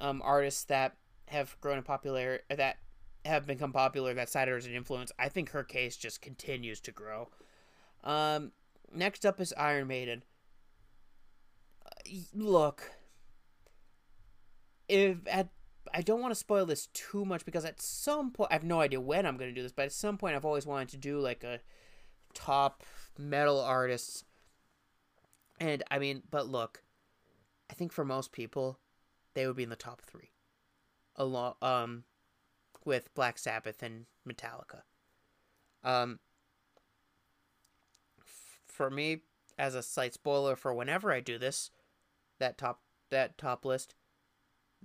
[0.00, 0.96] um, artists that
[1.28, 2.78] have grown in popular that
[3.24, 6.80] have become popular that cited her as an influence, I think her case just continues
[6.80, 7.28] to grow.
[8.02, 8.52] Um,
[8.92, 10.24] next up is Iron Maiden
[12.34, 12.90] look,
[14.88, 15.48] if at
[15.92, 18.80] I don't want to spoil this too much because at some point I have no
[18.80, 20.96] idea when I'm going to do this, but at some point I've always wanted to
[20.96, 21.60] do like a
[22.34, 22.82] top
[23.18, 24.24] metal artists.
[25.62, 26.82] And I mean, but look,
[27.70, 28.80] I think for most people,
[29.34, 30.32] they would be in the top three,
[31.14, 32.02] along um,
[32.84, 34.82] with Black Sabbath and Metallica.
[35.84, 36.18] Um,
[38.18, 39.20] f- for me,
[39.56, 41.70] as a slight spoiler for whenever I do this,
[42.40, 43.94] that top that top list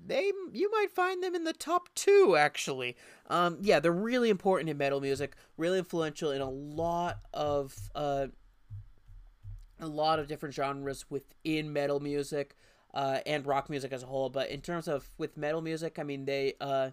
[0.06, 2.96] they you might find them in the top two actually
[3.30, 8.28] um yeah they're really important in metal music really influential in a lot of uh
[9.80, 12.56] a lot of different genres within metal music
[12.94, 16.04] uh and rock music as a whole but in terms of with metal music i
[16.04, 16.90] mean they uh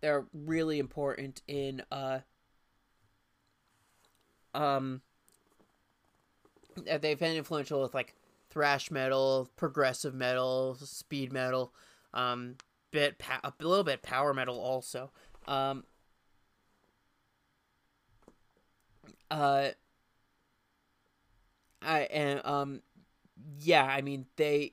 [0.00, 2.18] they're really important in uh
[4.54, 5.00] um
[6.84, 8.14] they've been influential with like
[8.50, 11.72] thrash metal, progressive metal, speed metal,
[12.14, 12.56] um,
[12.90, 15.10] bit pa- a little bit power metal also.
[15.46, 15.84] Um,
[19.30, 19.70] uh,
[21.86, 22.82] I and um,
[23.58, 24.72] yeah, I mean they.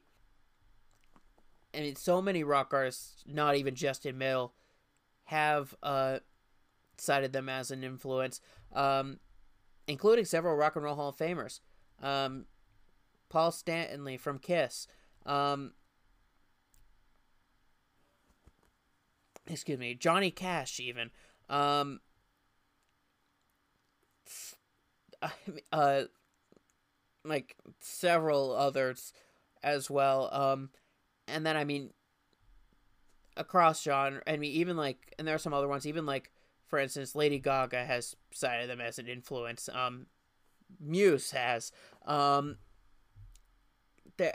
[1.75, 4.53] I mean, so many rock artists, not even just in metal,
[5.25, 6.19] have uh,
[6.97, 8.39] cited them as an influence,
[8.73, 9.19] um,
[9.87, 11.61] including several rock and roll Hall of Famers.
[12.01, 12.45] Um,
[13.29, 14.87] Paul Stanley from Kiss.
[15.25, 15.73] Um,
[19.47, 21.09] excuse me, Johnny Cash even.
[21.49, 22.01] Um,
[25.71, 26.03] uh,
[27.25, 29.13] like several others
[29.63, 30.29] as well.
[30.31, 30.69] Um,
[31.27, 31.91] and then I mean,
[33.37, 35.85] across genre, I mean, even like, and there are some other ones.
[35.85, 36.31] Even like,
[36.67, 39.69] for instance, Lady Gaga has cited them as an influence.
[39.71, 40.07] Um,
[40.79, 41.71] Muse has.
[42.05, 42.57] Um,
[44.17, 44.33] there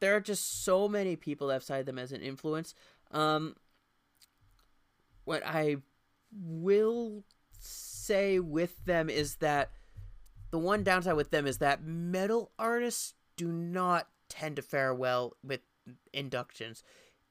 [0.00, 2.74] there are just so many people that have cited them as an influence.
[3.12, 3.54] Um,
[5.24, 5.76] what I
[6.32, 7.24] will
[7.58, 9.70] say with them is that
[10.52, 15.32] the one downside with them is that metal artists do not tend to fare well
[15.42, 15.60] with
[16.12, 16.84] inductions.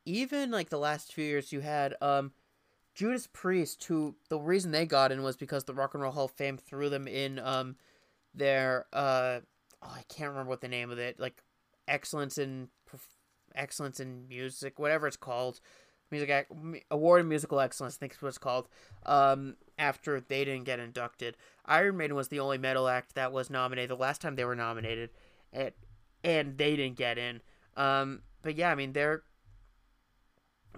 [0.06, 2.32] Even like the last few years, you had um,
[2.96, 6.26] Judas Priest, who the reason they got in was because the Rock and Roll Hall
[6.26, 7.76] of Fame threw them in um,
[8.34, 9.40] their uh,
[9.84, 11.44] oh, I can't remember what the name of it, like
[11.88, 12.70] excellence in
[13.54, 15.60] excellence in music, whatever it's called,
[16.10, 16.48] music
[16.90, 18.68] award in musical excellence, I think is what it's called.
[19.06, 23.50] Um, after they didn't get inducted, Iron Maiden was the only metal act that was
[23.50, 25.10] nominated the last time they were nominated,
[25.52, 25.72] and
[26.24, 27.42] and they didn't get in.
[27.76, 29.24] Um, but yeah, I mean they're,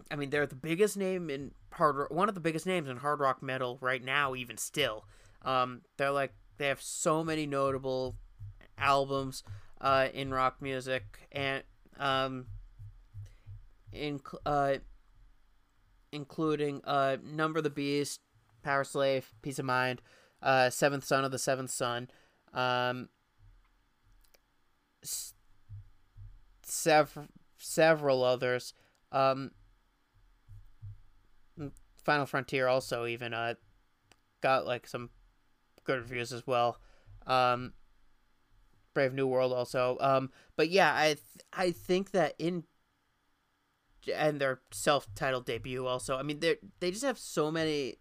[0.10, 3.20] I mean they're the biggest name in hard, one of the biggest names in hard
[3.20, 5.06] rock metal right now, even still.
[5.44, 8.16] Um, they're like they have so many notable
[8.78, 9.44] albums
[9.82, 11.64] uh, in rock music and
[12.00, 12.46] um,
[13.92, 14.76] in, uh,
[16.12, 18.20] including uh, Number the Beast,
[18.64, 20.02] Powerslave, Piece of Mind,
[20.42, 22.10] uh, Seventh Son of the Seventh Son,
[22.54, 23.10] um,
[26.64, 28.74] sev- several others.
[29.12, 29.52] Um,
[32.04, 33.54] Final Frontier also even uh,
[34.42, 35.10] got like some
[35.84, 36.80] good reviews as well.
[37.26, 37.74] Um,
[38.94, 39.98] Brave New World also.
[40.00, 41.20] Um, but yeah, I th-
[41.52, 42.66] I think that in
[44.14, 46.18] and their self-titled debut also.
[46.18, 47.96] I mean, they they just have so many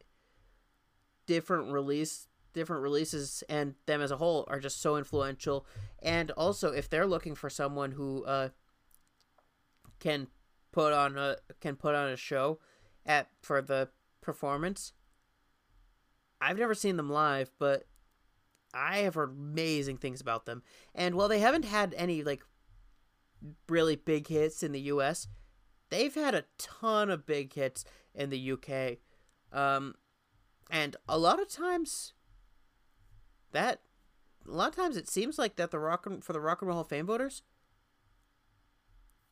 [1.27, 5.67] different release different releases and them as a whole are just so influential
[6.03, 8.49] and also if they're looking for someone who uh
[10.01, 10.27] can
[10.71, 12.59] put on a can put on a show
[13.07, 13.89] at for the
[14.21, 14.93] performance
[16.43, 17.85] I've never seen them live, but
[18.75, 20.63] I have heard amazing things about them.
[20.93, 22.43] And while they haven't had any like
[23.69, 25.29] really big hits in the US,
[25.91, 28.99] they've had a ton of big hits in the UK.
[29.53, 29.95] Um,
[30.73, 32.15] and a lot of times
[33.53, 33.83] that
[34.45, 36.67] a lot of times it seems like that the rock and, for the Rock and
[36.67, 37.43] Roll Hall of Fame voters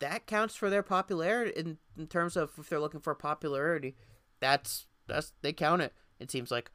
[0.00, 3.94] that counts for their popularity in, in terms of if they're looking for popularity.
[4.40, 5.94] That's that's they count it.
[6.18, 6.70] It seems like.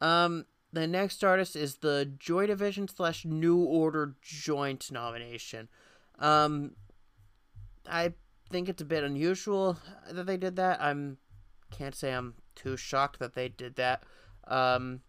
[0.00, 5.68] Um, the next artist is the Joy Division slash New Order joint nomination.
[6.18, 6.72] Um,
[7.88, 8.12] I
[8.50, 9.78] think it's a bit unusual
[10.10, 10.80] that they did that.
[10.80, 11.18] I'm
[11.70, 14.02] can't say I'm too shocked that they did that.
[14.46, 15.00] Um,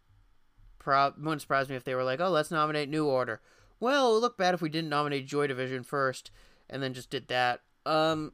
[0.77, 3.41] pro- wouldn't surprise me if they were like, "Oh, let's nominate New Order."
[3.79, 6.31] Well, it would look bad if we didn't nominate Joy Division first
[6.69, 7.61] and then just did that.
[7.85, 8.33] Um,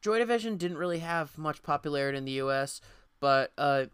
[0.00, 2.80] Joy Division didn't really have much popularity in the U.S.,
[3.20, 3.86] but uh,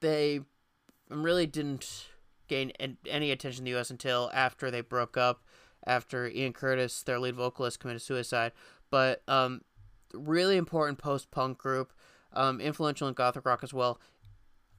[0.00, 0.40] they
[1.08, 2.06] really didn't
[2.46, 2.72] gain
[3.08, 3.90] any attention in the U.S.
[3.90, 5.42] until after they broke up,
[5.84, 8.52] after Ian Curtis, their lead vocalist, committed suicide.
[8.90, 9.62] But um,
[10.14, 11.92] really important post-punk group,
[12.34, 14.00] um, influential in gothic rock as well.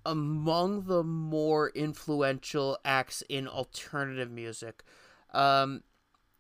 [0.06, 4.84] Among the more influential acts in alternative music.
[5.34, 5.84] Um,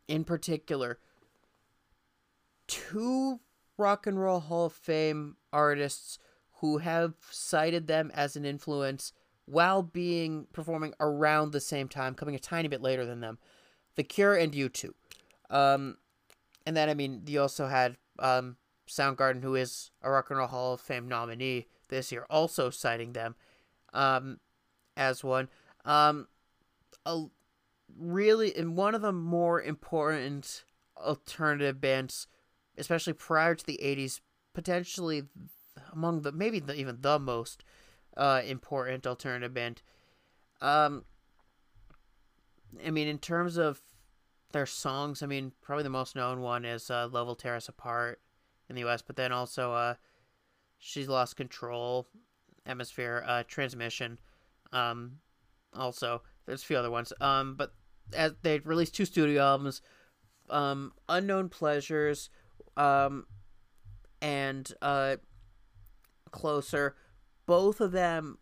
[0.07, 0.99] in particular,
[2.67, 3.39] two
[3.77, 6.19] Rock and Roll Hall of Fame artists
[6.59, 9.13] who have cited them as an influence
[9.45, 13.37] while being performing around the same time, coming a tiny bit later than them.
[13.95, 14.91] The Cure and U2.
[15.49, 15.97] Um,
[16.65, 18.55] and then, I mean, you also had um,
[18.87, 23.13] Soundgarden, who is a Rock and Roll Hall of Fame nominee this year, also citing
[23.13, 23.35] them
[23.93, 24.39] um,
[24.97, 25.49] as one.
[25.85, 26.27] Um,
[27.05, 27.25] a,
[27.97, 30.63] really in one of the more important
[30.97, 32.27] alternative bands,
[32.77, 34.21] especially prior to the 80s,
[34.53, 35.23] potentially
[35.91, 37.63] among the maybe the, even the most
[38.17, 39.81] uh, important alternative band.
[40.61, 41.05] Um,
[42.85, 43.81] I mean, in terms of
[44.51, 48.21] their songs, I mean, probably the most known one is uh, "Love Tear Us Apart"
[48.69, 49.95] in the U.S., but then also uh,
[50.77, 52.07] "She's Lost Control,"
[52.65, 54.19] "Atmosphere," uh, "Transmission."
[54.71, 55.19] Um,
[55.73, 57.13] also, there's a few other ones.
[57.21, 57.73] Um, but
[58.15, 59.81] as they released two studio albums,
[60.49, 62.29] um, Unknown Pleasures,
[62.77, 63.25] um,
[64.21, 65.17] and uh,
[66.31, 66.95] Closer.
[67.45, 68.39] Both of them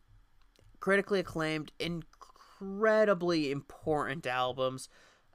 [0.79, 4.87] critically acclaimed, incredibly important albums.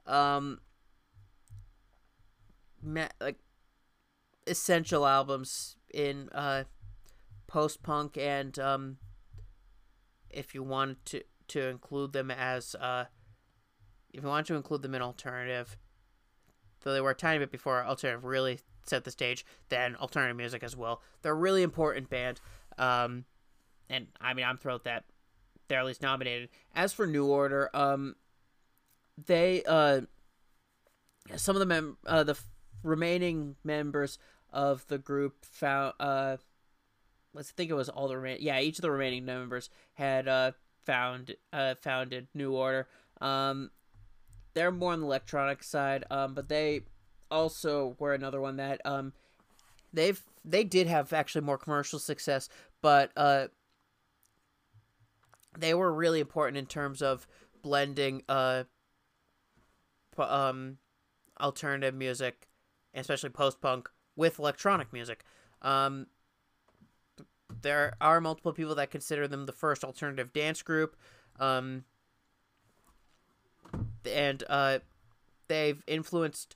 [0.05, 0.59] Um,
[3.21, 3.37] like
[4.47, 6.63] essential albums in uh,
[7.47, 8.97] post punk and um,
[10.29, 13.05] if you want to to include them as uh,
[14.13, 15.77] if you want to include them in alternative,
[16.81, 20.63] though they were a tiny bit before alternative really set the stage, then alternative music
[20.63, 21.01] as well.
[21.21, 22.39] They're a really important band.
[22.77, 23.25] Um,
[23.89, 25.05] and I mean, I'm thrilled that
[25.67, 26.49] they're at least nominated.
[26.75, 28.15] As for New Order, um,
[29.25, 30.01] they uh,
[31.35, 32.37] some of the mem- uh, the
[32.83, 34.17] remaining members
[34.57, 36.35] of the group found uh,
[37.33, 40.51] let's think it was all the remaining yeah each of the remaining members had uh
[40.83, 42.87] found uh founded New Order.
[43.21, 43.69] Um,
[44.53, 46.81] they're more on the electronic side, um, but they
[47.29, 49.13] also were another one that um,
[49.93, 52.49] they've they did have actually more commercial success,
[52.81, 53.47] but uh,
[55.59, 57.27] they were really important in terms of
[57.61, 58.63] blending uh,
[60.17, 60.77] um,
[61.39, 62.47] alternative music,
[62.95, 65.23] especially post punk, with electronic music.
[65.61, 66.07] Um,
[67.61, 70.97] there are multiple people that consider them the first alternative dance group.
[71.39, 71.85] Um,
[74.05, 74.79] and uh,
[75.47, 76.55] they've influenced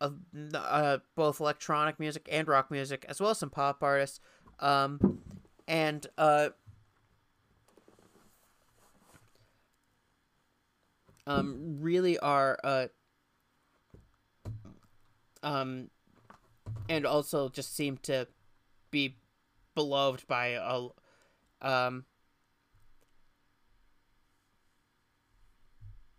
[0.00, 0.10] uh,
[0.54, 4.20] uh, both electronic music and rock music, as well as some pop artists.
[4.60, 5.18] Um,
[5.66, 6.50] and uh,
[11.26, 12.86] um, really are uh,
[15.42, 15.90] um,
[16.88, 18.26] and also just seem to
[18.90, 19.16] be
[19.74, 20.88] beloved by a
[21.66, 22.04] um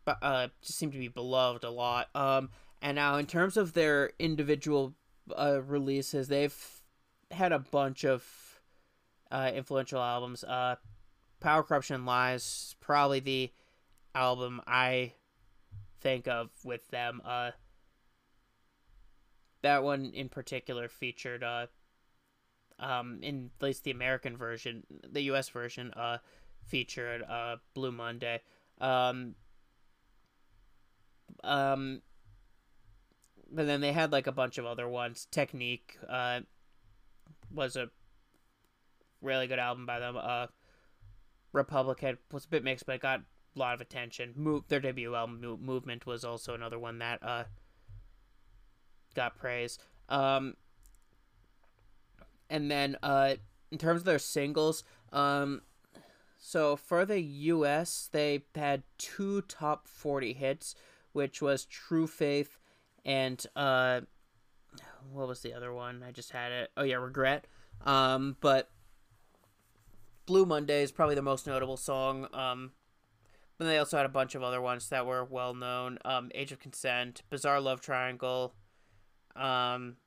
[0.08, 2.10] uh, just seem to be beloved a lot.
[2.14, 2.50] Um,
[2.82, 4.94] and now in terms of their individual
[5.36, 6.56] uh, releases, they've
[7.32, 8.24] had a bunch of
[9.32, 10.44] uh, influential albums.
[10.44, 10.76] Uh,
[11.40, 13.52] Power, Corruption, Lies, probably the
[14.14, 15.14] album I
[16.00, 17.22] think of with them.
[17.26, 17.52] Uh,
[19.66, 21.66] that one in particular featured, uh,
[22.80, 25.50] um, in at least the American version, the U.S.
[25.50, 26.20] version, uh,
[26.68, 28.42] featured uh, Blue Monday.
[28.80, 29.34] Um,
[31.44, 32.02] um,
[33.52, 35.28] but then they had like a bunch of other ones.
[35.32, 36.42] Technique uh,
[37.52, 37.90] was a
[39.22, 40.16] really good album by them.
[40.16, 40.48] Uh,
[41.54, 43.22] Republic was a bit mixed, but it got
[43.56, 44.34] a lot of attention.
[44.36, 47.46] Move their debut album Movement was also another one that uh
[49.16, 49.80] got praise.
[50.10, 50.56] Um,
[52.50, 53.36] and then uh,
[53.72, 55.62] in terms of their singles, um,
[56.38, 60.76] so for the U.S., they had two top forty hits,
[61.14, 62.60] which was True Faith
[63.06, 64.02] and uh,
[65.12, 66.04] what was the other one?
[66.06, 66.72] I just had it.
[66.76, 67.46] Oh yeah, Regret.
[67.86, 68.70] Um, but
[70.26, 72.28] Blue Monday is probably the most notable song.
[72.34, 72.72] Um,
[73.58, 76.00] but they also had a bunch of other ones that were well known.
[76.04, 78.54] Um, Age of Consent, Bizarre Love Triangle,
[79.36, 79.98] um,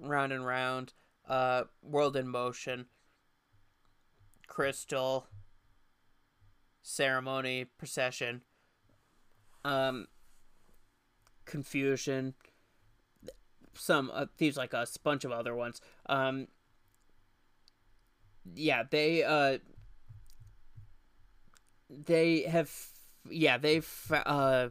[0.00, 0.92] Round and Round,
[1.28, 2.86] uh, World in Motion,
[4.46, 5.26] Crystal,
[6.82, 8.42] Ceremony, Procession,
[9.64, 10.06] um,
[11.44, 12.34] Confusion,
[13.74, 15.80] some uh, thieves like us, bunch of other ones.
[16.06, 16.48] Um,
[18.54, 19.58] yeah, they uh,
[21.88, 22.72] they have
[23.28, 24.68] yeah they've uh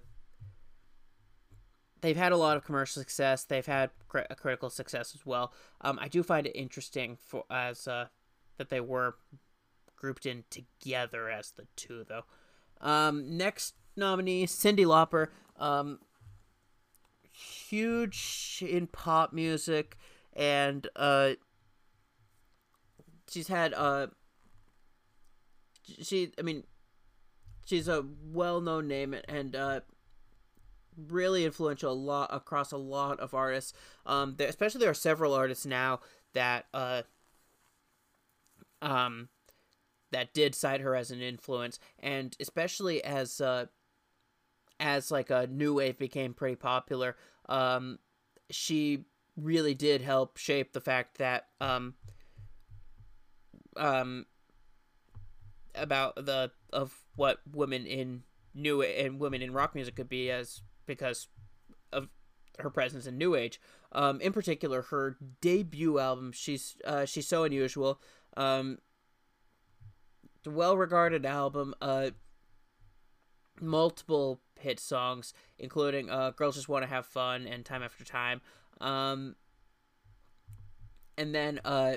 [2.02, 3.43] they've had a lot of commercial success.
[3.43, 5.54] They've had cr- critical success as well.
[5.82, 8.08] Um, I do find it interesting for as uh,
[8.58, 9.16] that they were
[9.95, 12.24] grouped in together as the two though.
[12.82, 15.28] Um, next nominee, Cyndi Lauper.
[15.58, 16.00] Um,
[17.32, 19.97] huge in pop music,
[20.34, 21.32] and uh,
[23.30, 24.08] she's had uh,
[26.02, 26.32] she.
[26.38, 26.64] I mean,
[27.66, 29.82] she's a well-known name, and uh,
[31.08, 33.74] really influential a lot across a lot of artists.
[34.06, 36.00] Um, there, especially there are several artists now
[36.34, 37.04] that uh,
[38.82, 39.30] um,
[40.12, 43.66] that did cite her as an influence, and especially as uh,
[44.80, 47.16] as like a new wave became pretty popular,
[47.47, 48.00] um,
[48.50, 51.95] she really did help shape the fact that um,
[53.78, 54.26] um,
[55.76, 58.24] about the of what women in
[58.54, 61.28] new and women in rock music could be as because
[61.94, 62.10] of
[62.60, 63.62] her presence in new age
[63.94, 68.02] um, in particular her debut album she's uh, she's so unusual
[68.36, 68.80] um,
[70.46, 72.10] well regarded album uh,
[73.62, 78.42] multiple hit songs including uh, girls just want to have fun and time after time
[78.82, 79.36] um,
[81.18, 81.96] and then uh,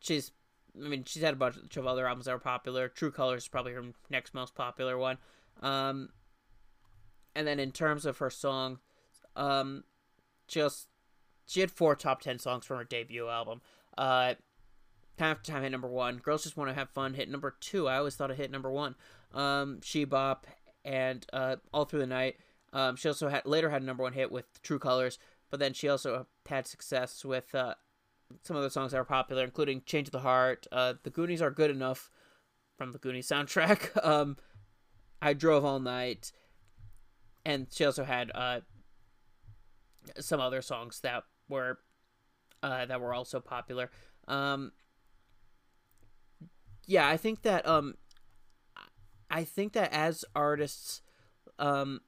[0.00, 0.32] she's
[0.76, 2.88] I mean, she's had a bunch of other albums that were popular.
[2.88, 5.18] True Colors is probably her next most popular one.
[5.62, 6.10] Um,
[7.34, 8.78] and then in terms of her song,
[9.36, 9.84] um,
[10.48, 10.88] just
[11.46, 13.60] she had four top ten songs from her debut album.
[13.96, 14.34] Uh,
[15.18, 16.18] time after time hit number one.
[16.18, 17.88] Girls just want to have fun hit number two.
[17.88, 18.94] I always thought it hit number one.
[19.34, 20.46] Um, She Bop
[20.84, 22.36] and uh, all through the night.
[22.72, 25.18] Um, she also had later had a number one hit with True Colors,
[25.50, 27.74] but then she also had success with uh,
[28.42, 31.42] some of the songs that are popular, including "Change of the Heart." Uh, the Goonies
[31.42, 32.10] are good enough
[32.78, 33.90] from the Goonies soundtrack.
[34.04, 34.36] Um,
[35.22, 36.32] I drove all night,
[37.44, 38.60] and she also had uh,
[40.18, 41.78] some other songs that were
[42.62, 43.90] uh, that were also popular.
[44.28, 44.72] Um,
[46.86, 47.94] yeah, I think that um,
[49.30, 51.02] I think that as artists,
[51.58, 52.00] um,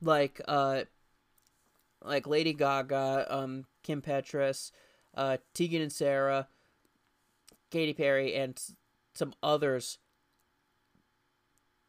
[0.00, 0.82] like uh,
[2.02, 4.70] like Lady Gaga, um, Kim Petras,
[5.16, 6.48] uh, Tegan and Sara,
[7.70, 8.60] Katy Perry, and
[9.14, 9.98] some others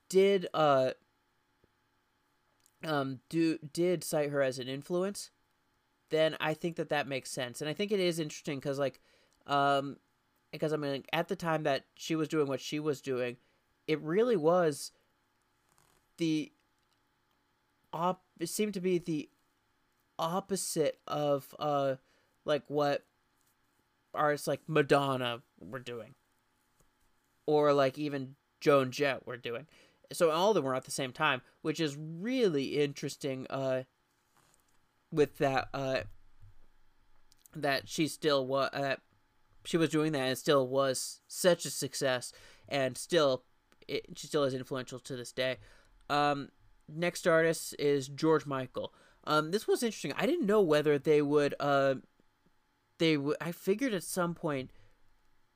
[0.08, 0.92] did uh
[2.86, 5.32] um do did cite her as an influence
[6.10, 7.62] then i think that that makes sense.
[7.62, 9.02] And i think it is interesting because like
[9.48, 9.98] um
[10.52, 13.38] because i mean at the time that she was doing what she was doing
[13.88, 14.92] it really was
[16.18, 16.52] the
[17.94, 19.30] op it seemed to be the
[20.18, 21.96] opposite of uh
[22.46, 23.06] like what
[24.14, 26.16] artists like madonna were doing
[27.46, 29.68] or like even joan jett were doing
[30.12, 33.48] so all of them were at the same time, which is really interesting.
[33.50, 33.84] Uh,
[35.12, 36.02] with that, uh,
[37.56, 38.96] that she still was, uh,
[39.64, 42.34] she was doing that and still was such a success,
[42.68, 43.44] and still,
[43.88, 45.58] it, she still is influential to this day.
[46.10, 46.50] Um,
[46.94, 48.94] next artist is George Michael.
[49.24, 50.14] Um, this was interesting.
[50.18, 51.96] I didn't know whether they would, uh,
[53.00, 53.38] they would.
[53.42, 54.70] I figured at some point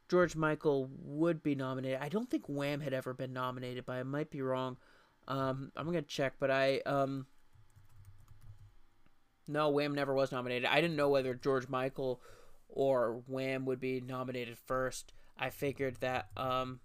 [0.09, 1.99] George Michael would be nominated.
[2.01, 4.77] I don't think Wham had ever been nominated, but I might be wrong.
[5.27, 7.27] Um, I'm gonna check, but I um,
[9.47, 10.65] no, Wham never was nominated.
[10.65, 12.21] I didn't know whether George Michael
[12.67, 15.13] or Wham would be nominated first.
[15.37, 16.79] I figured that um,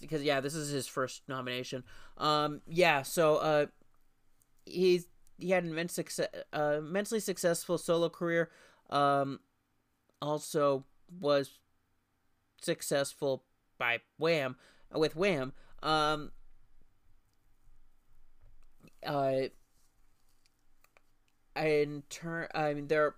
[0.00, 1.84] because yeah, this is his first nomination.
[2.18, 3.66] Um, yeah, so uh,
[4.64, 5.06] he's
[5.38, 8.50] he had an immense success, uh, immensely successful solo career.
[8.90, 9.38] Um,
[10.20, 10.84] also
[11.18, 11.59] was
[12.60, 13.44] successful
[13.78, 14.56] by Wham
[14.92, 15.52] with Wham.
[15.82, 16.32] Um,
[19.04, 19.48] uh,
[21.56, 23.14] in turn, I mean, there.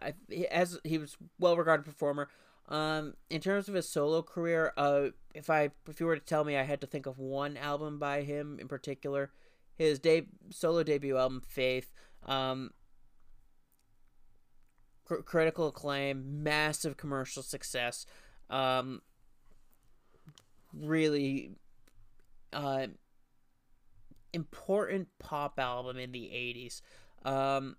[0.00, 0.14] I,
[0.50, 2.28] as he was well regarded performer.
[2.68, 6.44] Um, in terms of his solo career, uh, if I if you were to tell
[6.44, 9.32] me I had to think of one album by him in particular,
[9.74, 11.92] his de- solo debut album Faith,
[12.26, 12.72] um,
[15.08, 18.06] cr- critical acclaim, massive commercial success,
[18.50, 19.02] um,
[20.72, 21.52] really,
[22.52, 22.86] uh,
[24.32, 26.82] important pop album in the 80s
[27.28, 27.76] um,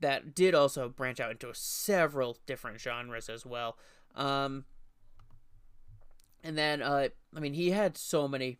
[0.00, 3.76] that did also branch out into several different genres as well
[4.16, 4.64] um,
[6.42, 8.58] and then uh, i mean he had so many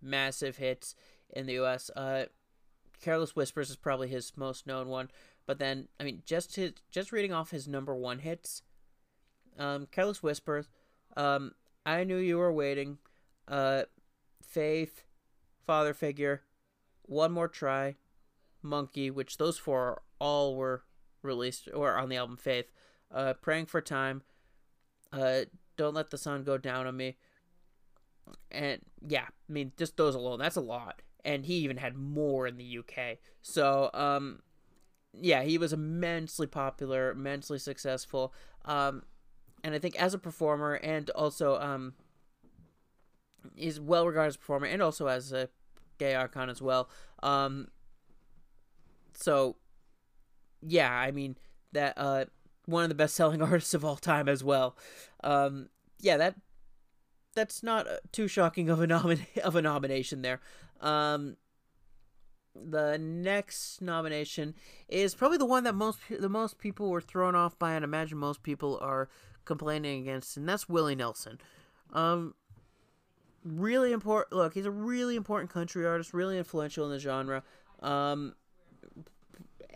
[0.00, 0.94] massive hits
[1.28, 2.24] in the us uh,
[3.00, 5.10] careless whispers is probably his most known one
[5.46, 8.62] but then i mean just his just reading off his number one hits
[9.58, 10.64] um, careless Whisper,
[11.16, 11.52] um,
[11.84, 12.98] i knew you were waiting
[13.48, 13.82] uh,
[14.42, 15.04] faith
[15.70, 16.42] Father Figure,
[17.02, 17.94] One More Try,
[18.60, 20.82] Monkey, which those four all were
[21.22, 22.72] released or on the album Faith.
[23.08, 24.22] Uh, Praying for Time,
[25.12, 25.42] uh,
[25.76, 27.18] Don't Let the Sun Go Down on Me.
[28.50, 31.02] And yeah, I mean, just those alone, that's a lot.
[31.24, 33.18] And he even had more in the UK.
[33.40, 34.40] So, um,
[35.18, 38.32] yeah, he was immensely popular, immensely successful.
[38.64, 39.02] Um,
[39.62, 41.94] and I think as a performer and also um,
[43.56, 45.48] is well regarded as a performer and also as a
[45.98, 46.88] gay icon as well.
[47.22, 47.68] Um,
[49.12, 49.56] so,
[50.62, 51.36] yeah, I mean
[51.72, 52.24] that uh,
[52.66, 54.76] one of the best selling artists of all time as well.
[55.22, 56.36] Um, yeah, that
[57.34, 60.40] that's not uh, too shocking of a nomin- of a nomination there.
[60.80, 61.36] Um,
[62.54, 64.54] the next nomination
[64.88, 68.18] is probably the one that most the most people were thrown off by, and imagine
[68.18, 69.08] most people are
[69.44, 71.38] complaining against, and that's Willie Nelson.
[71.92, 72.34] Um,
[73.44, 74.32] really important.
[74.32, 77.42] Look, he's a really important country artist, really influential in the genre.
[77.80, 78.34] Um,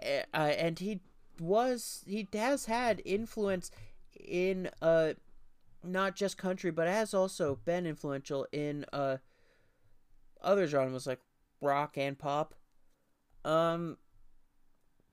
[0.02, 1.00] uh, and he
[1.40, 3.70] was he has had influence
[4.20, 5.14] in uh
[5.82, 9.18] not just country, but has also been influential in uh
[10.42, 11.20] other genres like
[11.60, 12.54] rock and pop.
[13.44, 13.98] Um,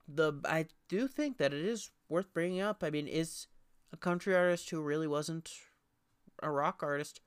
[0.07, 2.83] the I do think that it is worth bringing up.
[2.83, 3.47] I mean, is
[3.93, 5.51] a country artist who really wasn't
[6.41, 7.21] a rock artist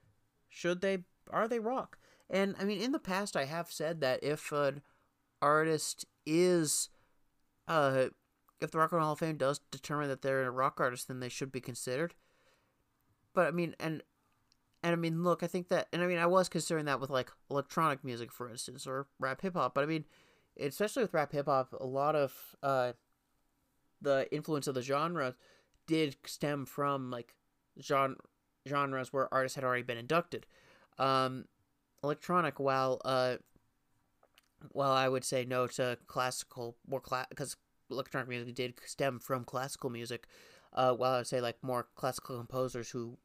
[0.55, 0.99] should they
[1.31, 1.99] are they rock?
[2.31, 4.83] And I mean, in the past, I have said that if an
[5.43, 6.89] artist is,
[7.69, 8.07] uh,
[8.61, 11.09] if the Rock and Roll Hall of Fame does determine that they're a rock artist,
[11.09, 12.15] then they should be considered.
[13.35, 14.03] But I mean, and
[14.83, 17.11] and I mean, look, I think that, and I mean, I was considering that with
[17.11, 19.75] like electronic music, for instance, or rap hip hop.
[19.75, 20.05] But I mean,
[20.59, 22.33] especially with rap hip hop, a lot of
[22.63, 22.93] uh,
[24.01, 25.35] the influence of the genre
[25.87, 27.35] did stem from like
[27.81, 28.17] genre
[28.67, 30.47] genres where artists had already been inducted.
[30.99, 31.47] Um,
[32.03, 33.37] electronic, while uh,
[34.73, 37.57] well, I would say no to classical, more class because
[37.91, 40.27] electronic music did stem from classical music.
[40.73, 43.17] Uh, while I would say like more classical composers who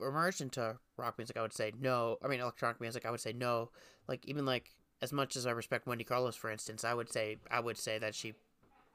[0.00, 2.16] emerged into rock music, I would say no.
[2.22, 3.70] I mean, electronic music, I would say no.
[4.08, 4.70] Like even like
[5.02, 7.98] as much as I respect Wendy Carlos, for instance, I would say I would say
[7.98, 8.34] that she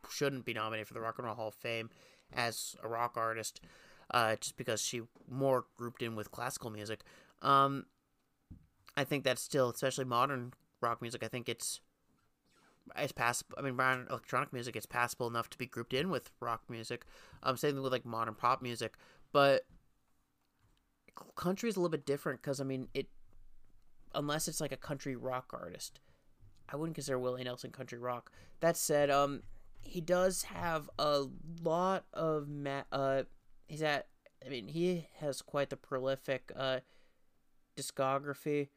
[0.10, 1.89] shouldn't be nominated for the Rock and Roll Hall of Fame
[2.34, 3.62] as a rock artist,
[4.12, 7.01] uh, just because she more grouped in with classical music.
[7.41, 7.86] Um,
[8.95, 11.24] I think that's still, especially modern rock music.
[11.24, 11.82] I think it's
[12.95, 13.56] it's passable.
[13.58, 17.06] I mean, modern electronic music, it's passable enough to be grouped in with rock music.
[17.41, 18.95] Um, same thing with like modern pop music,
[19.32, 19.66] but
[21.36, 23.08] country is a little bit different because I mean it,
[24.16, 25.99] unless it's like a country rock artist,
[26.70, 28.32] I wouldn't consider Willie Nelson country rock.
[28.61, 29.43] That said, um,
[29.82, 31.26] he does have a
[31.61, 33.24] lot of ma- uh,
[33.68, 34.07] he's at.
[34.45, 36.80] I mean, he has quite the prolific uh
[37.78, 38.70] discography.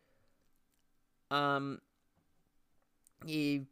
[1.31, 1.81] Um,
[3.25, 3.63] he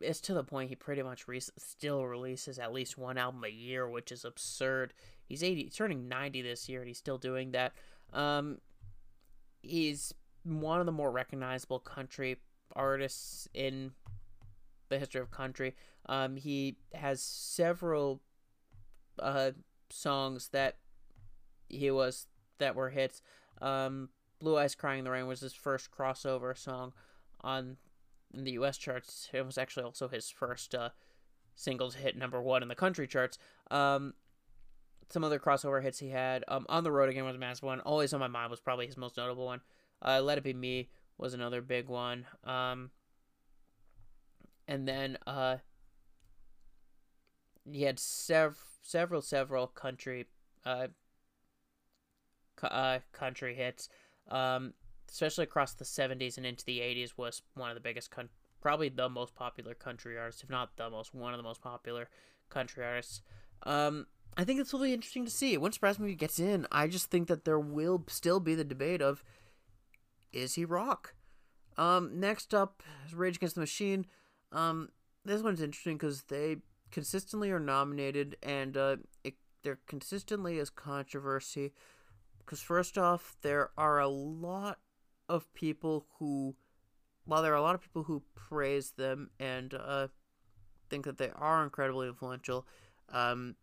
[0.00, 3.48] it's to the point he pretty much re- still releases at least one album a
[3.48, 4.94] year, which is absurd.
[5.26, 7.72] He's 80, he's turning 90 this year, and he's still doing that.
[8.12, 8.58] Um,
[9.60, 10.14] he's
[10.48, 12.36] one of the more recognizable country
[12.74, 13.92] artists in
[14.88, 15.74] the history of country.
[16.06, 18.20] Um, he has several
[19.18, 19.52] uh,
[19.90, 20.76] songs that
[21.68, 22.26] he was
[22.58, 23.20] that were hits.
[23.60, 24.08] Um,
[24.40, 26.92] Blue Eyes Crying in the Rain was his first crossover song
[27.40, 27.76] on
[28.32, 29.28] in the US charts.
[29.32, 30.90] It was actually also his first uh,
[31.54, 33.38] singles hit number one in the country charts.
[33.70, 34.14] Um,
[35.10, 36.44] some other crossover hits he had.
[36.48, 37.80] Um, on the Road Again was a massive one.
[37.80, 39.60] Always on My Mind was probably his most notable one.
[40.04, 42.26] Uh, Let It Be Me was another big one.
[42.44, 42.90] Um,
[44.66, 45.56] and then uh,
[47.70, 50.26] he had sev- several several country
[50.64, 50.88] uh,
[52.62, 53.88] uh country hits.
[54.30, 54.74] Um,
[55.10, 58.28] especially across the 70s and into the 80s was one of the biggest con-
[58.60, 62.08] probably the most popular country artist if not the most one of the most popular
[62.50, 63.22] country artists
[63.64, 66.38] um i think it's really interesting to see it wouldn't surprise me if he gets
[66.38, 69.22] in i just think that there will still be the debate of
[70.32, 71.14] is he rock.
[71.76, 74.06] Um next up rage against the machine.
[74.52, 74.90] Um
[75.24, 76.56] this one's interesting because they
[76.90, 81.72] consistently are nominated and uh it, there consistently is controversy.
[82.38, 84.78] Because first off there are a lot
[85.28, 86.54] of people who,
[87.24, 90.08] while there are a lot of people who praise them and uh,
[90.88, 92.66] think that they are incredibly influential,
[93.10, 93.56] um,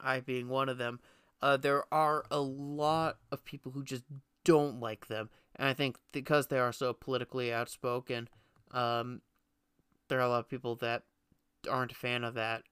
[0.00, 1.00] I being one of them,
[1.40, 4.04] uh, there are a lot of people who just
[4.44, 5.30] don't like them.
[5.56, 8.28] And I think because they are so politically outspoken,
[8.72, 9.20] um,
[10.08, 11.02] there are a lot of people that
[11.70, 12.62] aren't a fan of that,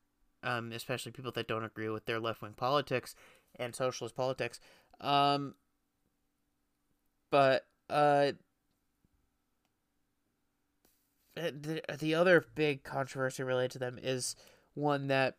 [0.43, 3.15] um, especially people that don't agree with their left wing politics
[3.57, 4.59] and socialist politics.
[5.01, 5.55] Um,
[7.31, 8.33] but uh,
[11.35, 14.37] the, the other big controversy related to them is
[14.75, 15.37] one that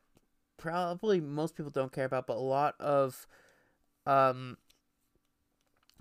[0.58, 3.28] probably most people don't care about, but a lot of
[4.06, 4.58] um,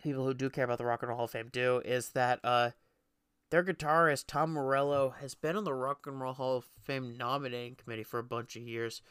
[0.03, 2.41] people who do care about the Rock and Roll Hall of Fame do, is that
[2.45, 2.71] uh,
[3.51, 7.77] their guitarist, Tom Morello, has been on the Rock and Roll Hall of Fame nominating
[7.77, 9.03] committee for a bunch of years.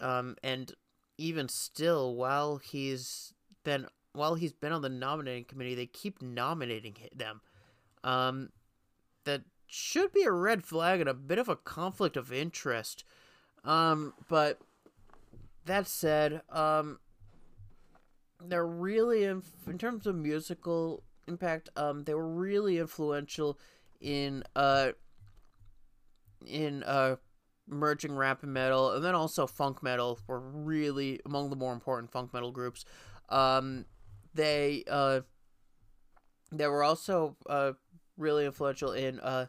[0.00, 0.72] Um, and
[1.18, 3.32] even still, while he's
[3.64, 7.40] been while he's been on the nominating committee, they keep nominating them.
[8.04, 8.50] Um,
[9.24, 13.02] that should be a red flag and a bit of a conflict of interest.
[13.64, 14.60] Um, but
[15.64, 17.00] that said, um,
[18.48, 21.68] they're really in, in terms of musical impact.
[21.76, 23.58] Um, they were really influential
[24.00, 24.90] in uh
[26.46, 27.16] in uh
[27.66, 32.12] merging rap and metal, and then also funk metal were really among the more important
[32.12, 32.84] funk metal groups.
[33.28, 33.86] Um,
[34.34, 35.20] they uh,
[36.52, 37.72] they were also uh,
[38.16, 39.46] really influential in uh,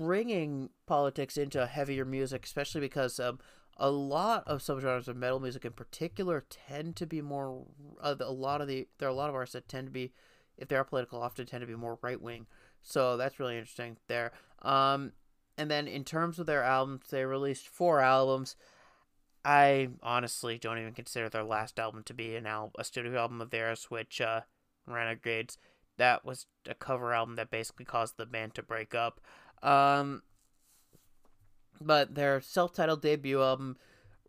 [0.00, 3.38] bringing politics into heavier music, especially because um,
[3.76, 7.66] a lot of subgenres of metal music in particular tend to be more
[8.00, 10.12] uh, a lot of the there are a lot of artists that tend to be
[10.56, 12.46] if they are political often tend to be more right wing
[12.82, 14.32] so that's really interesting there
[14.62, 15.12] um
[15.56, 18.56] and then in terms of their albums they released four albums
[19.44, 23.40] I honestly don't even consider their last album to be an al- a studio album
[23.40, 24.42] of theirs, which uh,
[24.86, 25.56] Renegades.
[25.96, 29.20] That was a cover album that basically caused the band to break up.
[29.62, 30.22] Um,
[31.80, 33.76] but their self-titled debut album,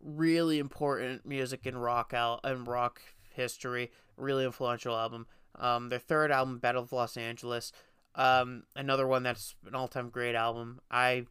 [0.00, 5.26] really important music in rock al- and rock history, really influential album.
[5.58, 7.72] Um, their third album, Battle of Los Angeles,
[8.14, 10.80] um, another one that's an all-time great album.
[10.90, 11.26] I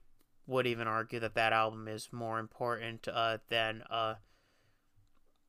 [0.47, 4.15] would even argue that that album is more important uh, than uh,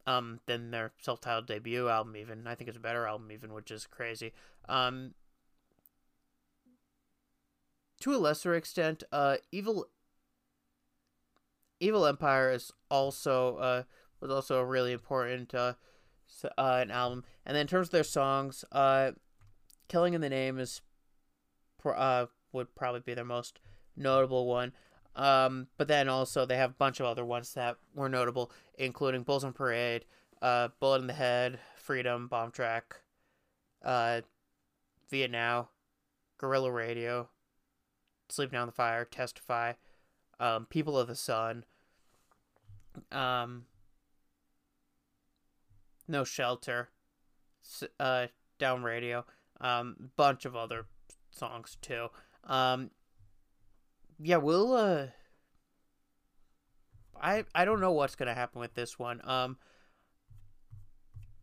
[0.07, 2.17] um, than their self-titled debut album.
[2.17, 4.33] Even I think it's a better album, even which is crazy.
[4.69, 5.15] Um,
[8.03, 9.87] to a lesser extent, uh, Evil
[11.79, 13.83] Evil Empire is also uh,
[14.21, 15.75] was also a really important uh,
[16.59, 17.25] uh, an album.
[17.47, 19.13] And then in terms of their songs, uh,
[19.89, 20.81] Killing in the Name is
[21.85, 23.61] uh, would probably be their most
[23.97, 24.73] notable one.
[25.15, 29.23] Um, but then also they have a bunch of other ones that were notable, including
[29.23, 30.07] Bulls on Parade,
[30.41, 32.97] Bullet in the Head, Freedom, Bomb Track,
[33.85, 35.69] Viet Now,
[36.39, 37.29] Guerrilla Radio,
[38.33, 39.75] Sleep Now on the Fire, Testify,
[40.41, 41.65] um, People of the Sun,
[43.11, 43.67] um,
[46.09, 46.89] No Shelter,
[48.01, 48.29] uh,
[48.59, 49.27] Down Rodeo,
[49.61, 50.87] um, bunch of other
[51.31, 52.09] songs too.
[52.45, 52.91] Um,
[54.19, 55.07] yeah, we'll uh
[57.21, 59.21] I I don't know what's gonna happen with this one.
[59.25, 59.59] Um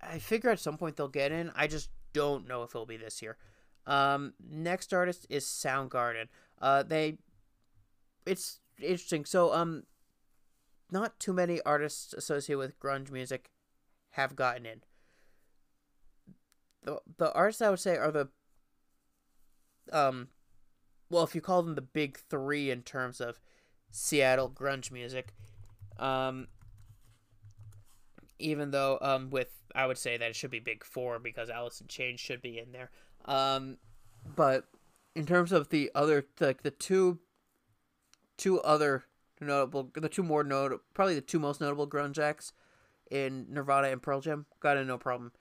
[0.02, 1.52] I figure at some point they'll get in.
[1.56, 3.38] I just don't know if it'll be this year.
[3.90, 6.28] Um next artist is Soundgarden.
[6.62, 7.18] Uh they
[8.26, 9.26] it's interesting.
[9.26, 9.84] So um
[10.92, 13.52] not too many artists associated with grunge music
[14.12, 14.82] have gotten in.
[16.84, 18.30] The the artists I would say are the
[19.92, 20.30] um
[21.10, 23.40] well, if you call them the big three in terms of
[23.92, 25.34] Seattle grunge music,
[25.98, 26.48] um,
[28.38, 31.82] even though um, with I would say that it should be big four because Alice
[31.82, 32.92] in Chains should be in there.
[33.26, 33.78] Um,
[34.36, 34.66] but
[35.16, 37.20] in terms of the other like the two
[38.38, 39.06] two other
[39.42, 42.54] notable the two more notable probably the two most notable grunge acts
[43.10, 45.32] in Nirvana and Pearl Jam got in no problem.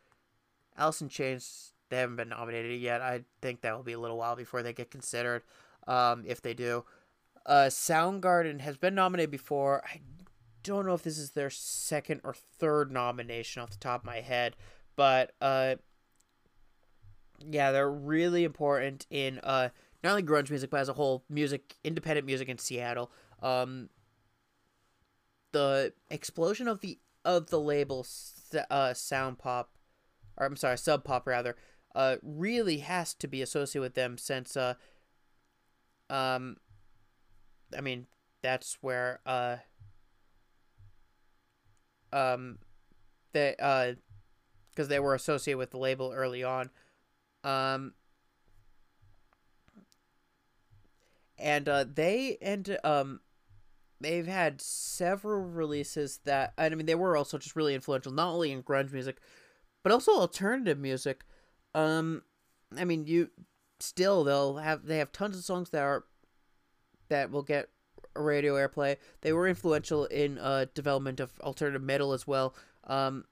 [0.76, 3.00] Alice in Chains they haven't been nominated yet.
[3.00, 5.42] I think that will be a little while before they get considered.
[5.86, 6.84] Um, if they do,
[7.46, 9.82] uh, Soundgarden has been nominated before.
[9.86, 10.00] I
[10.62, 14.20] don't know if this is their second or third nomination off the top of my
[14.20, 14.54] head,
[14.96, 15.76] but uh,
[17.38, 19.68] yeah, they're really important in uh
[20.02, 23.10] not only grunge music but as a whole music, independent music in Seattle.
[23.42, 23.88] Um,
[25.52, 28.06] the explosion of the of the label
[28.70, 29.70] uh sound pop,
[30.36, 31.56] or I'm sorry, sub pop rather,
[31.94, 34.74] uh really has to be associated with them since uh
[36.10, 36.56] um
[37.76, 38.06] I mean
[38.42, 39.56] that's where uh
[42.12, 42.58] um
[43.32, 43.92] they uh
[44.70, 46.70] because they were associated with the label early on
[47.44, 47.92] um
[51.38, 53.20] and uh they and um
[54.00, 58.52] they've had several releases that I mean they were also just really influential not only
[58.52, 59.18] in grunge music
[59.82, 61.24] but also alternative music
[61.74, 62.22] um
[62.76, 63.30] I mean you
[63.80, 66.04] still they'll have they have tons of songs that are
[67.08, 67.68] that will get
[68.16, 68.96] radio airplay.
[69.20, 72.54] They were influential in uh, development of alternative metal as well.
[72.84, 73.24] Um,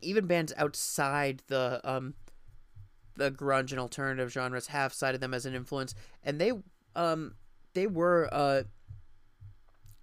[0.00, 2.14] even bands outside the um,
[3.18, 5.94] the grunge and alternative genres have cited them as an influence,
[6.24, 6.52] and they
[6.96, 7.34] um,
[7.74, 8.62] they were uh,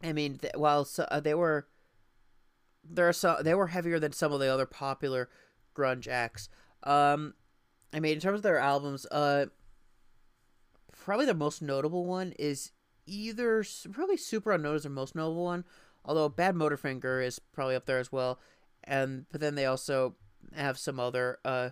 [0.04, 1.68] I mean, th- while so, uh, they were
[2.88, 5.30] there are so they were heavier than some of the other popular
[5.76, 6.50] grunge acts.
[6.84, 7.34] Um,
[7.94, 9.48] I mean, in terms of their albums, uh,
[10.92, 12.72] probably the most notable one is
[13.08, 15.66] either probably Super Unknown is the most notable one,
[16.04, 18.40] although Bad Motorfinger is probably up there as well.
[18.84, 20.16] And but then they also
[20.56, 21.72] have some other uh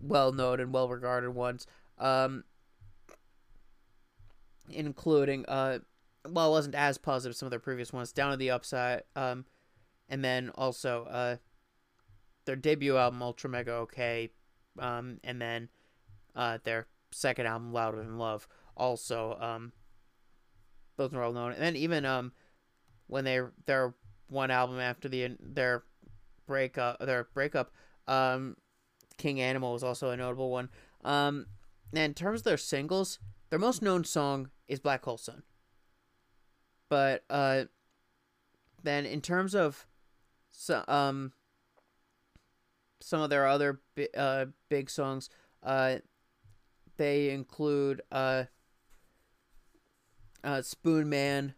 [0.00, 1.66] well known and well regarded ones.
[1.98, 2.44] Um
[4.70, 5.78] including uh
[6.28, 9.02] well it wasn't as positive as some of their previous ones, Down to the Upside,
[9.14, 9.44] um
[10.08, 11.36] and then also uh
[12.44, 14.30] their debut album Ultra Mega OK,
[14.78, 15.68] um and then
[16.34, 19.72] uh their second album Louder Than Love also um
[20.96, 21.52] those are all known.
[21.52, 22.32] And then even um
[23.06, 23.94] when they their
[24.28, 25.84] one album after the their
[26.46, 27.72] breakup their breakup
[28.08, 28.56] um
[29.16, 30.68] King Animal was also a notable one.
[31.04, 31.46] Um
[31.92, 33.18] and in terms of their singles,
[33.50, 35.42] their most known song is Black Hole Sun.
[36.88, 37.64] But uh
[38.82, 39.86] then in terms of
[40.50, 41.32] so, um
[43.00, 45.28] some of their other bi- uh big songs
[45.62, 45.96] uh
[46.96, 48.44] they include uh
[50.46, 51.54] uh, Spoon Man,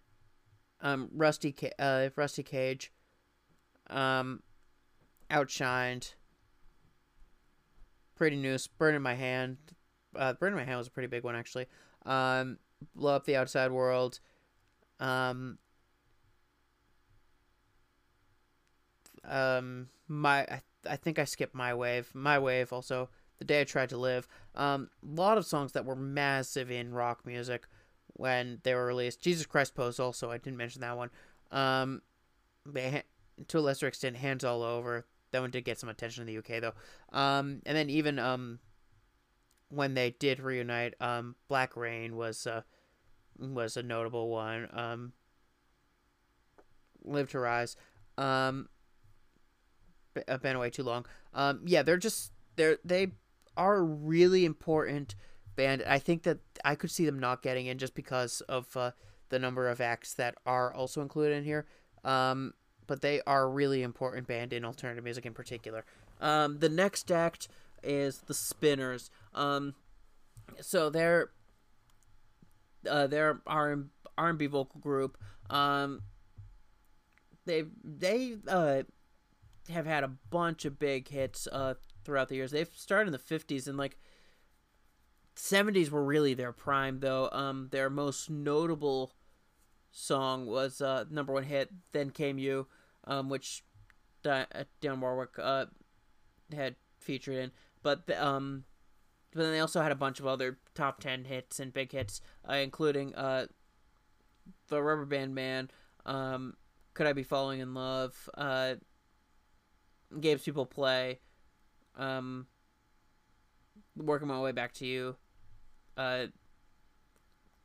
[0.81, 2.91] um, Rusty, Ca- uh, Rusty Cage,
[3.89, 4.43] um,
[5.31, 6.15] Outshined,
[8.19, 9.59] Pretty Noose, Burn in My Hand.
[10.17, 11.67] Uh, Burn in My Hand was a pretty big one actually.
[12.05, 12.59] Um,
[12.97, 14.19] Blow Up the Outside World.
[14.99, 15.59] Um,
[19.25, 22.11] um, my I, I think I skipped My Wave.
[22.13, 23.09] My Wave also.
[23.39, 24.27] The Day I Tried to Live.
[24.57, 27.69] Um, a lot of songs that were massive in rock music
[28.15, 29.23] when they were released.
[29.23, 31.11] Jesus Christ Pose also, I didn't mention that one.
[31.53, 32.03] Um,
[32.75, 35.07] to a lesser extent, Hands All Over.
[35.31, 37.19] That one did get some attention in the UK though.
[37.19, 38.59] Um, and then even um,
[39.69, 42.63] when they did reunite, um, Black Rain was uh,
[43.39, 44.69] was a notable one.
[44.73, 45.13] Um,
[47.05, 47.77] Live to Rise.
[48.17, 48.69] Um,
[50.43, 51.07] been away too long.
[51.35, 53.13] Um, yeah, they're just they're they
[53.57, 55.15] are really important
[55.57, 55.83] band.
[55.87, 58.93] I think that I could see them not getting in just because of uh,
[59.29, 61.67] the number of acts that are also included in here.
[62.05, 62.55] Um,
[62.89, 65.85] but they are a really important band in alternative music in particular.
[66.21, 67.47] Um, the next act
[67.85, 69.11] is the Spinners.
[69.35, 69.75] Um,
[70.61, 71.31] so they're
[72.91, 73.85] uh, they're R
[74.17, 75.17] and B vocal group.
[75.49, 76.03] Um,
[77.45, 78.83] they they uh,
[79.69, 81.75] have had a bunch of big hits uh,
[82.05, 82.51] throughout the years.
[82.51, 83.99] They've started in the fifties and like
[85.37, 89.13] 70s were really their prime though um their most notable
[89.93, 92.67] song was uh number one hit then came you
[93.09, 93.65] um which
[94.25, 94.45] uh,
[94.83, 95.67] Warwick uh
[96.55, 97.51] had featured in
[97.83, 98.65] but um
[99.33, 102.21] but then they also had a bunch of other top 10 hits and big hits
[102.49, 103.47] uh, including uh
[104.69, 105.71] the rubber band man
[106.07, 106.55] um
[106.95, 108.75] could i be falling in love uh
[110.21, 111.19] games people play
[111.97, 112.47] um
[113.97, 115.17] working my way back to you
[115.99, 116.27] uh,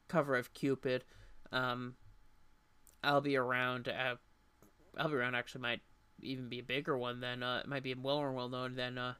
[0.07, 1.05] cover of Cupid.
[1.51, 1.95] Um,
[3.03, 3.87] I'll be around.
[3.87, 4.15] Uh,
[4.97, 5.35] Around.
[5.35, 5.81] Actually, might
[6.21, 7.43] even be a bigger one than.
[7.43, 8.97] Uh, it might be well more well known than.
[8.97, 9.13] Uh,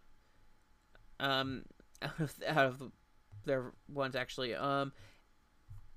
[1.20, 1.64] um,
[2.02, 2.92] out of out of
[3.46, 4.56] their ones actually.
[4.56, 4.92] Um,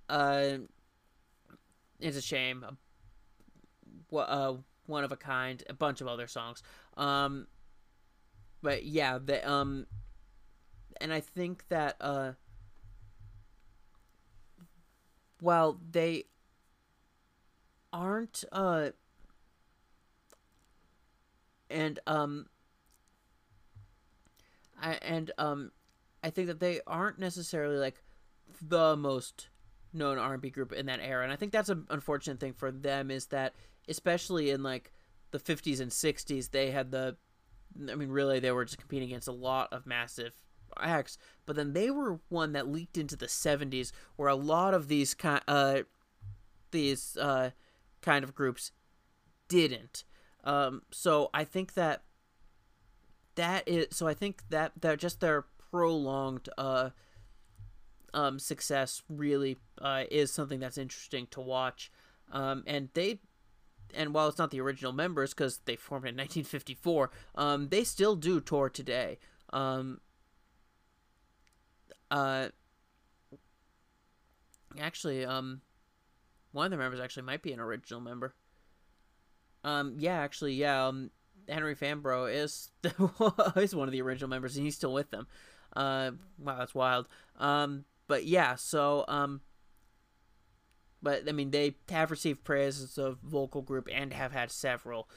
[0.08, 0.58] uh,
[2.00, 2.64] it's a shame.
[4.12, 4.54] Uh,
[4.86, 5.62] one of a kind.
[5.68, 6.62] A bunch of other songs.
[6.96, 7.46] Um,
[8.62, 9.86] but yeah, the um,
[11.00, 12.32] and I think that uh
[15.40, 16.24] while they
[17.92, 18.90] aren't uh
[21.70, 22.46] and um
[24.80, 25.72] I and um
[26.22, 28.02] I think that they aren't necessarily like
[28.60, 29.48] the most
[29.92, 33.10] known R&B group in that era and I think that's an unfortunate thing for them
[33.10, 33.54] is that
[33.88, 34.92] especially in like
[35.30, 37.16] the 50s and 60s they had the
[37.90, 40.34] I mean really they were just competing against a lot of massive
[40.78, 44.88] acts but then they were one that leaked into the 70s where a lot of
[44.88, 45.80] these kind uh
[46.70, 47.50] these uh
[48.02, 48.72] kind of groups
[49.48, 50.04] didn't
[50.46, 52.04] um so I think that
[53.34, 56.90] that is so I think that that just their prolonged uh
[58.14, 61.90] um success really uh is something that's interesting to watch.
[62.32, 63.18] Um and they
[63.94, 68.16] and while it's not the original members because they formed in 1954 um they still
[68.16, 69.18] do tour today.
[69.52, 70.00] Um
[72.10, 72.48] uh
[74.80, 75.60] actually um
[76.52, 78.32] one of the members actually might be an original member
[79.64, 81.10] um yeah actually yeah um
[81.48, 82.70] Henry Fambrough is
[83.56, 85.26] is one of the original members and he's still with them
[85.74, 89.40] uh wow that's wild um but yeah so um
[91.06, 95.08] but I mean, they have received praise as a vocal group and have had several,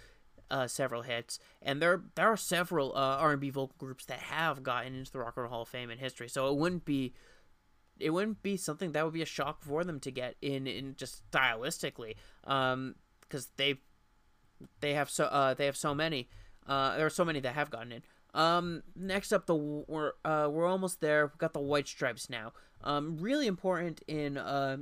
[0.52, 1.40] uh, several hits.
[1.64, 5.12] And there there are several uh, R and B vocal groups that have gotten into
[5.12, 6.30] the Rock and Roll Hall of Fame in history.
[6.30, 7.14] So it wouldn't be,
[8.00, 10.96] it wouldn't be something that would be a shock for them to get in in
[10.96, 13.80] just stylistically, um, because they,
[14.80, 16.30] they have so uh they have so many,
[16.68, 18.04] uh there are so many that have gotten in.
[18.34, 21.28] Um, next up, the we're uh we're almost there.
[21.28, 22.54] We've got the White Stripes now.
[22.84, 24.78] Um, really important in uh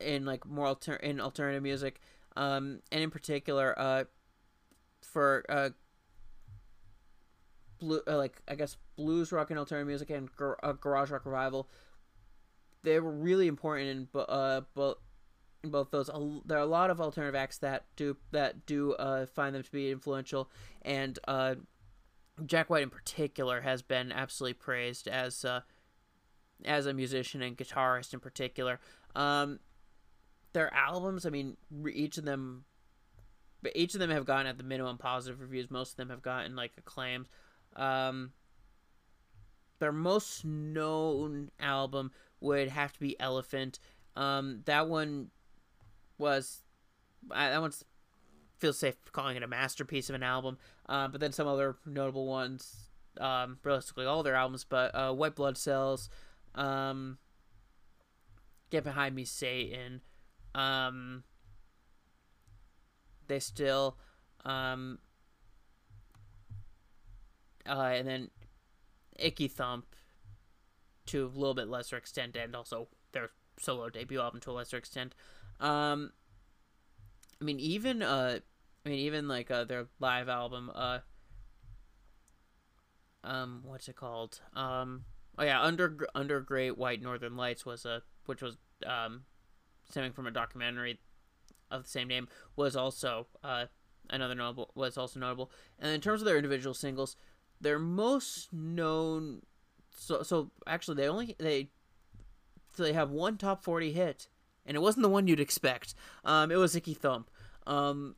[0.00, 2.00] in like more alter- in alternative music,
[2.36, 4.04] um, and in particular, uh,
[5.02, 5.70] for uh,
[7.80, 11.26] blue, uh, like I guess blues rock and alternative music and gar- uh, garage rock
[11.26, 11.68] revival.
[12.82, 14.98] They were really important in uh both
[15.62, 16.10] in both those.
[16.44, 19.72] There are a lot of alternative acts that do that do uh find them to
[19.72, 20.50] be influential,
[20.82, 21.56] and uh,
[22.44, 25.60] Jack White in particular has been absolutely praised as uh
[26.64, 28.80] as a musician and guitarist in particular.
[29.14, 29.60] Um,
[30.52, 31.56] their albums, I mean,
[31.92, 32.64] each of them,
[33.62, 35.70] but each of them have gotten at the minimum positive reviews.
[35.70, 37.28] Most of them have gotten like acclaims.
[37.76, 38.32] Um,
[39.78, 43.78] their most known album would have to be Elephant.
[44.16, 45.30] Um, that one
[46.18, 46.62] was,
[47.30, 47.84] I, that one's
[48.58, 50.58] feels safe calling it a masterpiece of an album.
[50.88, 52.90] Uh, but then some other notable ones,
[53.20, 56.10] um, realistically all their albums, but uh, White Blood Cells,
[56.54, 57.18] um,
[58.70, 60.02] Get Behind Me, Satan,
[60.54, 61.24] um,
[63.28, 63.96] they still,
[64.44, 64.98] um,
[67.66, 68.30] uh, and then
[69.18, 69.86] Icky Thump
[71.06, 74.76] to a little bit lesser extent, and also their solo debut album to a lesser
[74.76, 75.14] extent.
[75.60, 76.12] Um,
[77.40, 78.38] I mean, even uh,
[78.84, 80.98] I mean, even like uh, their live album, uh,
[83.24, 84.40] um, what's it called?
[84.54, 85.04] Um,
[85.38, 88.56] oh yeah, under under Great White Northern Lights was a which was
[88.86, 89.22] um
[89.88, 91.00] stemming from a documentary
[91.70, 93.66] of the same name, was also uh,
[94.10, 95.50] another notable was also notable.
[95.78, 97.16] And in terms of their individual singles,
[97.60, 99.42] their most known
[99.96, 101.70] so so actually they only they
[102.74, 104.28] so they have one top 40 hit
[104.68, 105.94] and it wasn't the one you'd expect.
[106.24, 107.30] Um, it was Icky Thump.
[107.66, 108.14] Um,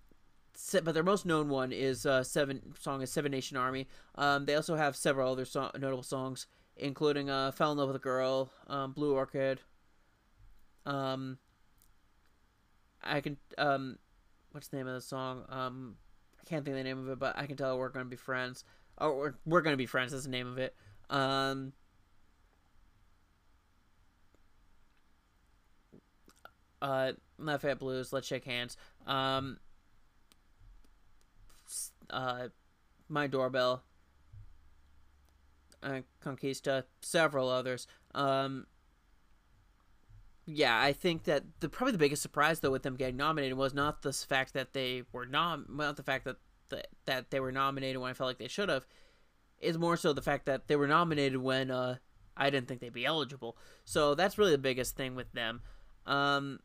[0.85, 3.89] but their most known one is uh, seven song is Seven Nation Army.
[4.17, 6.47] Um, they also have several other so- notable songs,
[6.77, 9.61] including uh, "Fell in Love with a Girl," um, "Blue Orchid,"
[10.85, 11.39] um,
[13.03, 13.99] I can um,
[14.53, 15.45] what's the name of the song?
[15.49, 15.97] Um,
[16.41, 18.17] I can't think of the name of it, but I can tell we're gonna be
[18.17, 18.65] friends.
[18.99, 20.13] Oh, we're we're gonna be friends.
[20.13, 20.75] That's the name of it.
[21.09, 21.73] Um.
[26.83, 28.13] Uh, Lafayette Blues.
[28.13, 28.77] Let's shake hands.
[29.07, 29.59] Um.
[32.09, 32.49] Uh,
[33.09, 33.83] my doorbell.
[35.83, 36.85] Uh, Conquista.
[37.01, 37.87] Several others.
[38.15, 38.67] Um
[40.47, 43.73] yeah, I think that the probably the biggest surprise though with them getting nominated was
[43.73, 46.37] not the fact that they were nom not the fact that
[46.71, 48.87] the, that they were nominated when I felt like they should have,
[49.61, 51.97] is more so the fact that they were nominated when uh,
[52.37, 53.57] I didn't think they'd be eligible.
[53.85, 55.61] So that's really the biggest thing with them.
[56.07, 56.61] Um,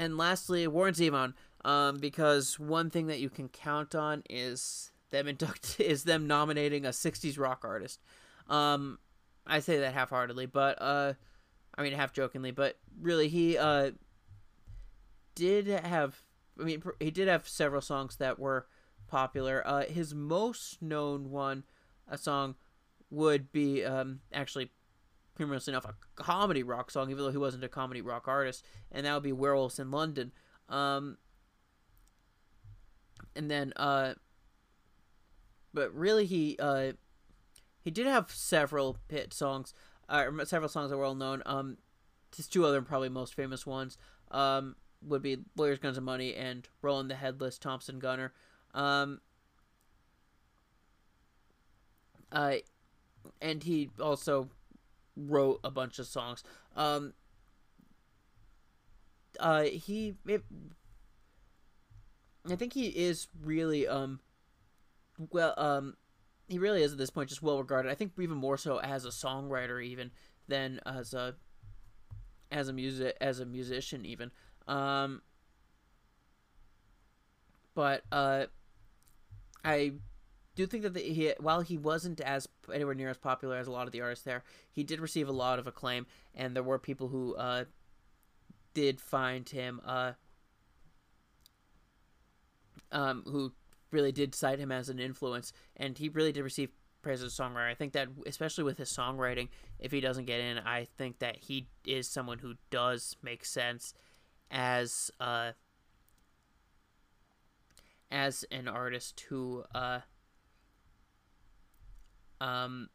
[0.00, 1.34] and lastly, Warren Zevon,
[1.64, 6.84] um, because one thing that you can count on is them induct is them nominating
[6.86, 8.00] a '60s rock artist.
[8.48, 8.98] Um,
[9.46, 11.14] I say that half-heartedly, but uh
[11.80, 13.92] I mean, half jokingly, but really, he uh,
[15.34, 16.22] did have.
[16.60, 18.66] I mean, he did have several songs that were
[19.08, 19.66] popular.
[19.66, 21.64] Uh, his most known one,
[22.06, 22.56] a song,
[23.08, 24.72] would be um, actually,
[25.40, 28.62] humorously enough, a comedy rock song, even though he wasn't a comedy rock artist,
[28.92, 30.32] and that would be "Werewolves in London."
[30.68, 31.16] Um,
[33.34, 34.14] and then, uh,
[35.72, 36.92] but really, he uh,
[37.80, 39.72] he did have several hit songs,
[40.10, 41.42] uh, several songs that were well known.
[41.46, 41.78] Um,
[42.36, 43.96] his two other probably most famous ones
[44.30, 48.34] um, would be Lawyers, Guns, and Money and Roland the Headless Thompson Gunner.
[48.74, 49.22] Um,
[52.30, 52.56] uh,
[53.40, 54.50] and he also
[55.26, 56.44] wrote a bunch of songs.
[56.76, 57.14] Um,
[59.38, 60.42] uh, he, it,
[62.50, 64.20] I think he is really, um,
[65.30, 65.96] well, um,
[66.48, 67.90] he really is at this point just well regarded.
[67.90, 70.10] I think even more so as a songwriter, even
[70.48, 71.36] than as a
[72.50, 74.32] as a music as a musician, even.
[74.66, 75.22] Um,
[77.74, 78.46] but uh,
[79.64, 79.92] I
[80.60, 83.72] do think that the, he, while he wasn't as anywhere near as popular as a
[83.72, 86.78] lot of the artists there, he did receive a lot of acclaim, and there were
[86.78, 87.64] people who uh,
[88.74, 90.12] did find him uh,
[92.92, 93.52] um, who
[93.90, 97.42] really did cite him as an influence, and he really did receive praise as a
[97.42, 97.70] songwriter.
[97.70, 99.48] I think that, especially with his songwriting,
[99.78, 103.94] if he doesn't get in, I think that he is someone who does make sense
[104.50, 105.52] as uh,
[108.10, 110.00] as an artist who uh,
[112.40, 112.88] um,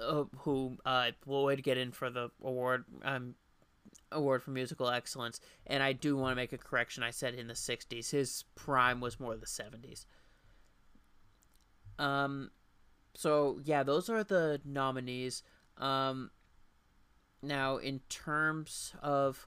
[0.00, 3.34] uh, who uh, would get in for the award um,
[4.12, 5.40] award for musical excellence.
[5.66, 7.02] And I do want to make a correction.
[7.02, 8.10] I said in the '60s.
[8.10, 10.06] His prime was more the '70s.
[11.98, 12.50] Um,
[13.14, 15.42] so yeah, those are the nominees.
[15.78, 16.30] Um,
[17.42, 19.46] now in terms of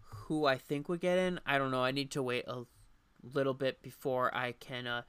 [0.00, 1.84] who I think would get in, I don't know.
[1.84, 2.64] I need to wait a
[3.22, 5.02] little bit before I can uh,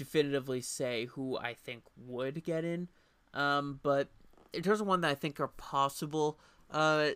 [0.00, 2.88] definitively say who I think would get in.
[3.34, 4.08] Um, but
[4.54, 6.40] in terms of one that I think are possible,
[6.70, 7.10] uh,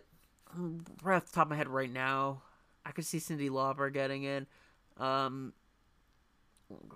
[1.03, 2.43] right off the top of my head right now,
[2.85, 4.45] I could see Cyndi Lauper getting in.
[4.97, 5.53] Um,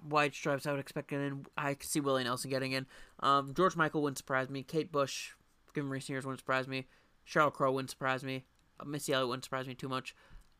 [0.07, 1.45] White Stripes, I would expect getting in.
[1.57, 2.85] I could see Willie Nelson getting in.
[3.21, 4.61] Um, George Michael wouldn't surprise me.
[4.61, 5.31] Kate Bush,
[5.73, 6.85] given recent years, wouldn't surprise me.
[7.27, 8.45] Sheryl Crow wouldn't surprise me.
[8.79, 10.15] Uh, Missy Elliott wouldn't surprise me too much.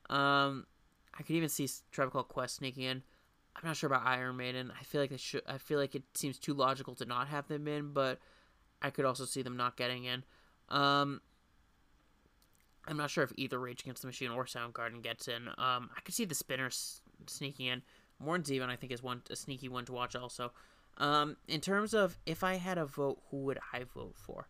[0.10, 0.66] Um,
[1.14, 3.04] I could even see Called Quest sneaking in.
[3.62, 4.72] I'm not sure about Iron Maiden.
[4.80, 5.42] I feel like it should.
[5.46, 8.20] I feel like it seems too logical to not have them in, but
[8.82, 10.24] I could also see them not getting in.
[10.70, 11.22] Um,
[12.88, 15.48] I'm not sure if either Rage Against the Machine or Soundgarden gets in.
[15.50, 17.82] Um, I could see the Spinners sneaking in.
[18.22, 20.52] Warren Zevon, I think, is one a sneaky one to watch also.
[20.98, 24.48] Um, in terms of if I had a vote, who would I vote for?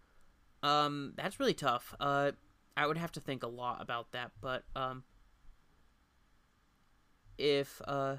[0.61, 1.95] Um, that's really tough.
[1.99, 2.31] Uh,
[2.77, 5.03] I would have to think a lot about that, but um,
[7.37, 8.17] if uh,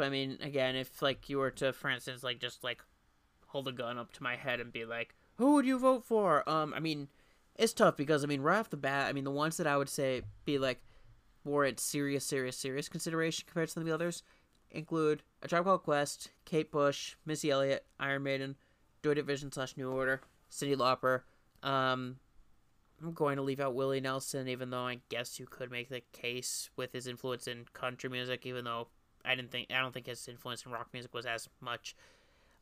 [0.00, 2.82] I mean, again, if like you were to, for instance, like just like
[3.48, 6.48] hold a gun up to my head and be like, "Who would you vote for?"
[6.48, 7.08] Um, I mean,
[7.56, 9.76] it's tough because I mean, right off the bat, I mean, the ones that I
[9.76, 10.82] would say be like
[11.44, 14.22] warrant serious, serious, serious consideration compared to the others
[14.70, 18.56] include A Tribe Called Quest, Kate Bush, Missy Elliott, Iron Maiden,
[19.02, 20.20] Joy Division slash New Order,
[20.50, 21.22] Cyndi Lauper.
[21.68, 22.16] Um,
[23.02, 26.02] I'm going to leave out Willie Nelson, even though I guess you could make the
[26.12, 28.88] case with his influence in country music, even though
[29.24, 31.96] I didn't think I don't think his influence in rock music was as much.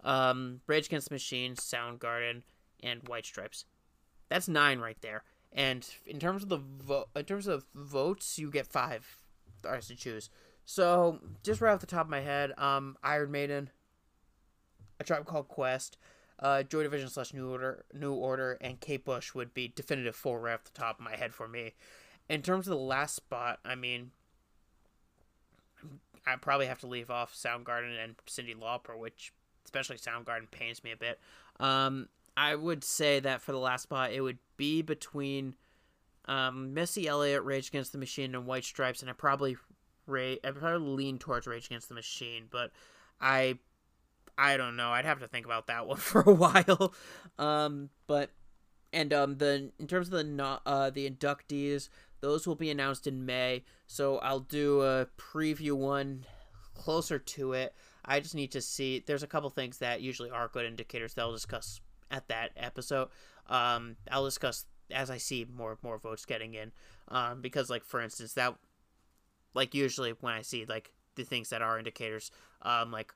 [0.05, 2.43] Um, Rage Against the Machine, Soundgarden,
[2.83, 3.65] and White Stripes.
[4.29, 5.25] That's nine right there.
[5.53, 9.19] And in terms of the vote, in terms of votes, you get five
[9.65, 10.31] artists to choose.
[10.65, 13.71] So just right off the top of my head, um, Iron Maiden,
[15.01, 15.97] A Tribe Called Quest,
[16.41, 20.41] uh, Joy Division slash New Order, New Order, and Kate Bush would be definitive four
[20.41, 21.73] right off the top of my head for me.
[22.29, 24.11] In terms of the last spot, I mean,
[26.29, 29.33] I probably have to leave off Soundgarden and Cyndi Lauper, which
[29.64, 31.18] especially Soundgarden pains me a bit.
[31.61, 35.55] Um, I would say that for the last spot, it would be between
[36.26, 39.57] um, Missy Elliott, Rage Against the Machine, and White Stripes, and I probably
[40.07, 42.70] rate I probably lean towards Rage Against the Machine, but
[43.20, 43.59] I
[44.37, 44.91] I don't know.
[44.91, 46.95] I'd have to think about that one for a while.
[47.39, 48.31] Um, but
[48.93, 51.89] and um the in terms of the uh the inductees,
[52.21, 53.64] those will be announced in May.
[53.87, 56.25] So I'll do a preview one
[56.75, 57.75] closer to it.
[58.05, 59.03] I just need to see.
[59.07, 63.09] There's a couple things that usually are good indicators that I'll discuss at that episode.
[63.49, 66.73] Um, I'll discuss as I see more more votes getting in.
[67.09, 68.55] Um, because like for instance that,
[69.55, 72.31] like usually when I see like the things that are indicators,
[72.62, 73.12] um, like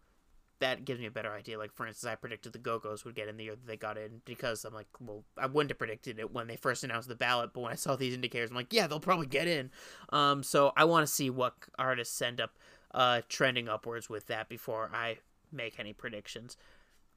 [0.62, 1.58] that gives me a better idea.
[1.58, 3.76] Like for instance, I predicted the Go Go's would get in the year that they
[3.76, 7.08] got in because I'm like, well, I wouldn't have predicted it when they first announced
[7.08, 9.70] the ballot, but when I saw these indicators, I'm like, yeah, they'll probably get in.
[10.10, 12.56] Um, so I want to see what artists end up
[12.94, 15.18] uh trending upwards with that before I
[15.50, 16.56] make any predictions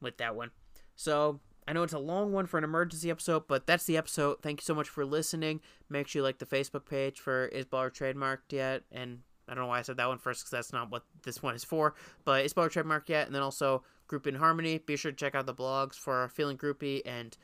[0.00, 0.50] with that one.
[0.94, 4.42] So I know it's a long one for an emergency episode, but that's the episode.
[4.42, 5.60] Thank you so much for listening.
[5.88, 8.82] Make sure you like the Facebook page for Is Baller Trademarked Yet?
[8.92, 11.42] And I don't know why I said that one first because that's not what this
[11.42, 11.94] one is for.
[12.24, 13.26] But Is Baller Trademarked Yet?
[13.26, 14.78] And then also Group in Harmony.
[14.78, 17.36] Be sure to check out the blogs for Feeling Groupie and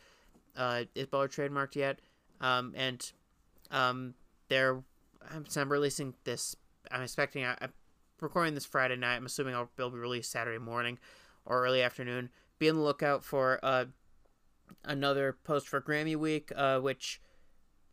[0.56, 2.00] uh, Is Baller Trademarked Yet?
[2.40, 3.12] Um, and
[3.70, 4.14] um,
[4.48, 4.82] they're,
[5.30, 6.56] I'm, I'm releasing this.
[6.90, 7.72] I'm expecting, I, I'm
[8.20, 9.16] recording this Friday night.
[9.16, 10.98] I'm assuming I'll, it'll be released Saturday morning
[11.46, 12.30] or early afternoon.
[12.58, 13.86] Be on the lookout for uh,
[14.84, 17.20] another post for Grammy Week, uh, which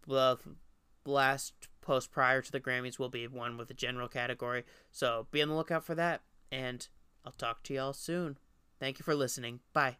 [0.07, 0.37] the
[1.05, 4.63] last post prior to the Grammys will be one with a general category.
[4.91, 6.21] So be on the lookout for that,
[6.51, 6.87] and
[7.25, 8.37] I'll talk to y'all soon.
[8.79, 9.59] Thank you for listening.
[9.73, 9.97] Bye.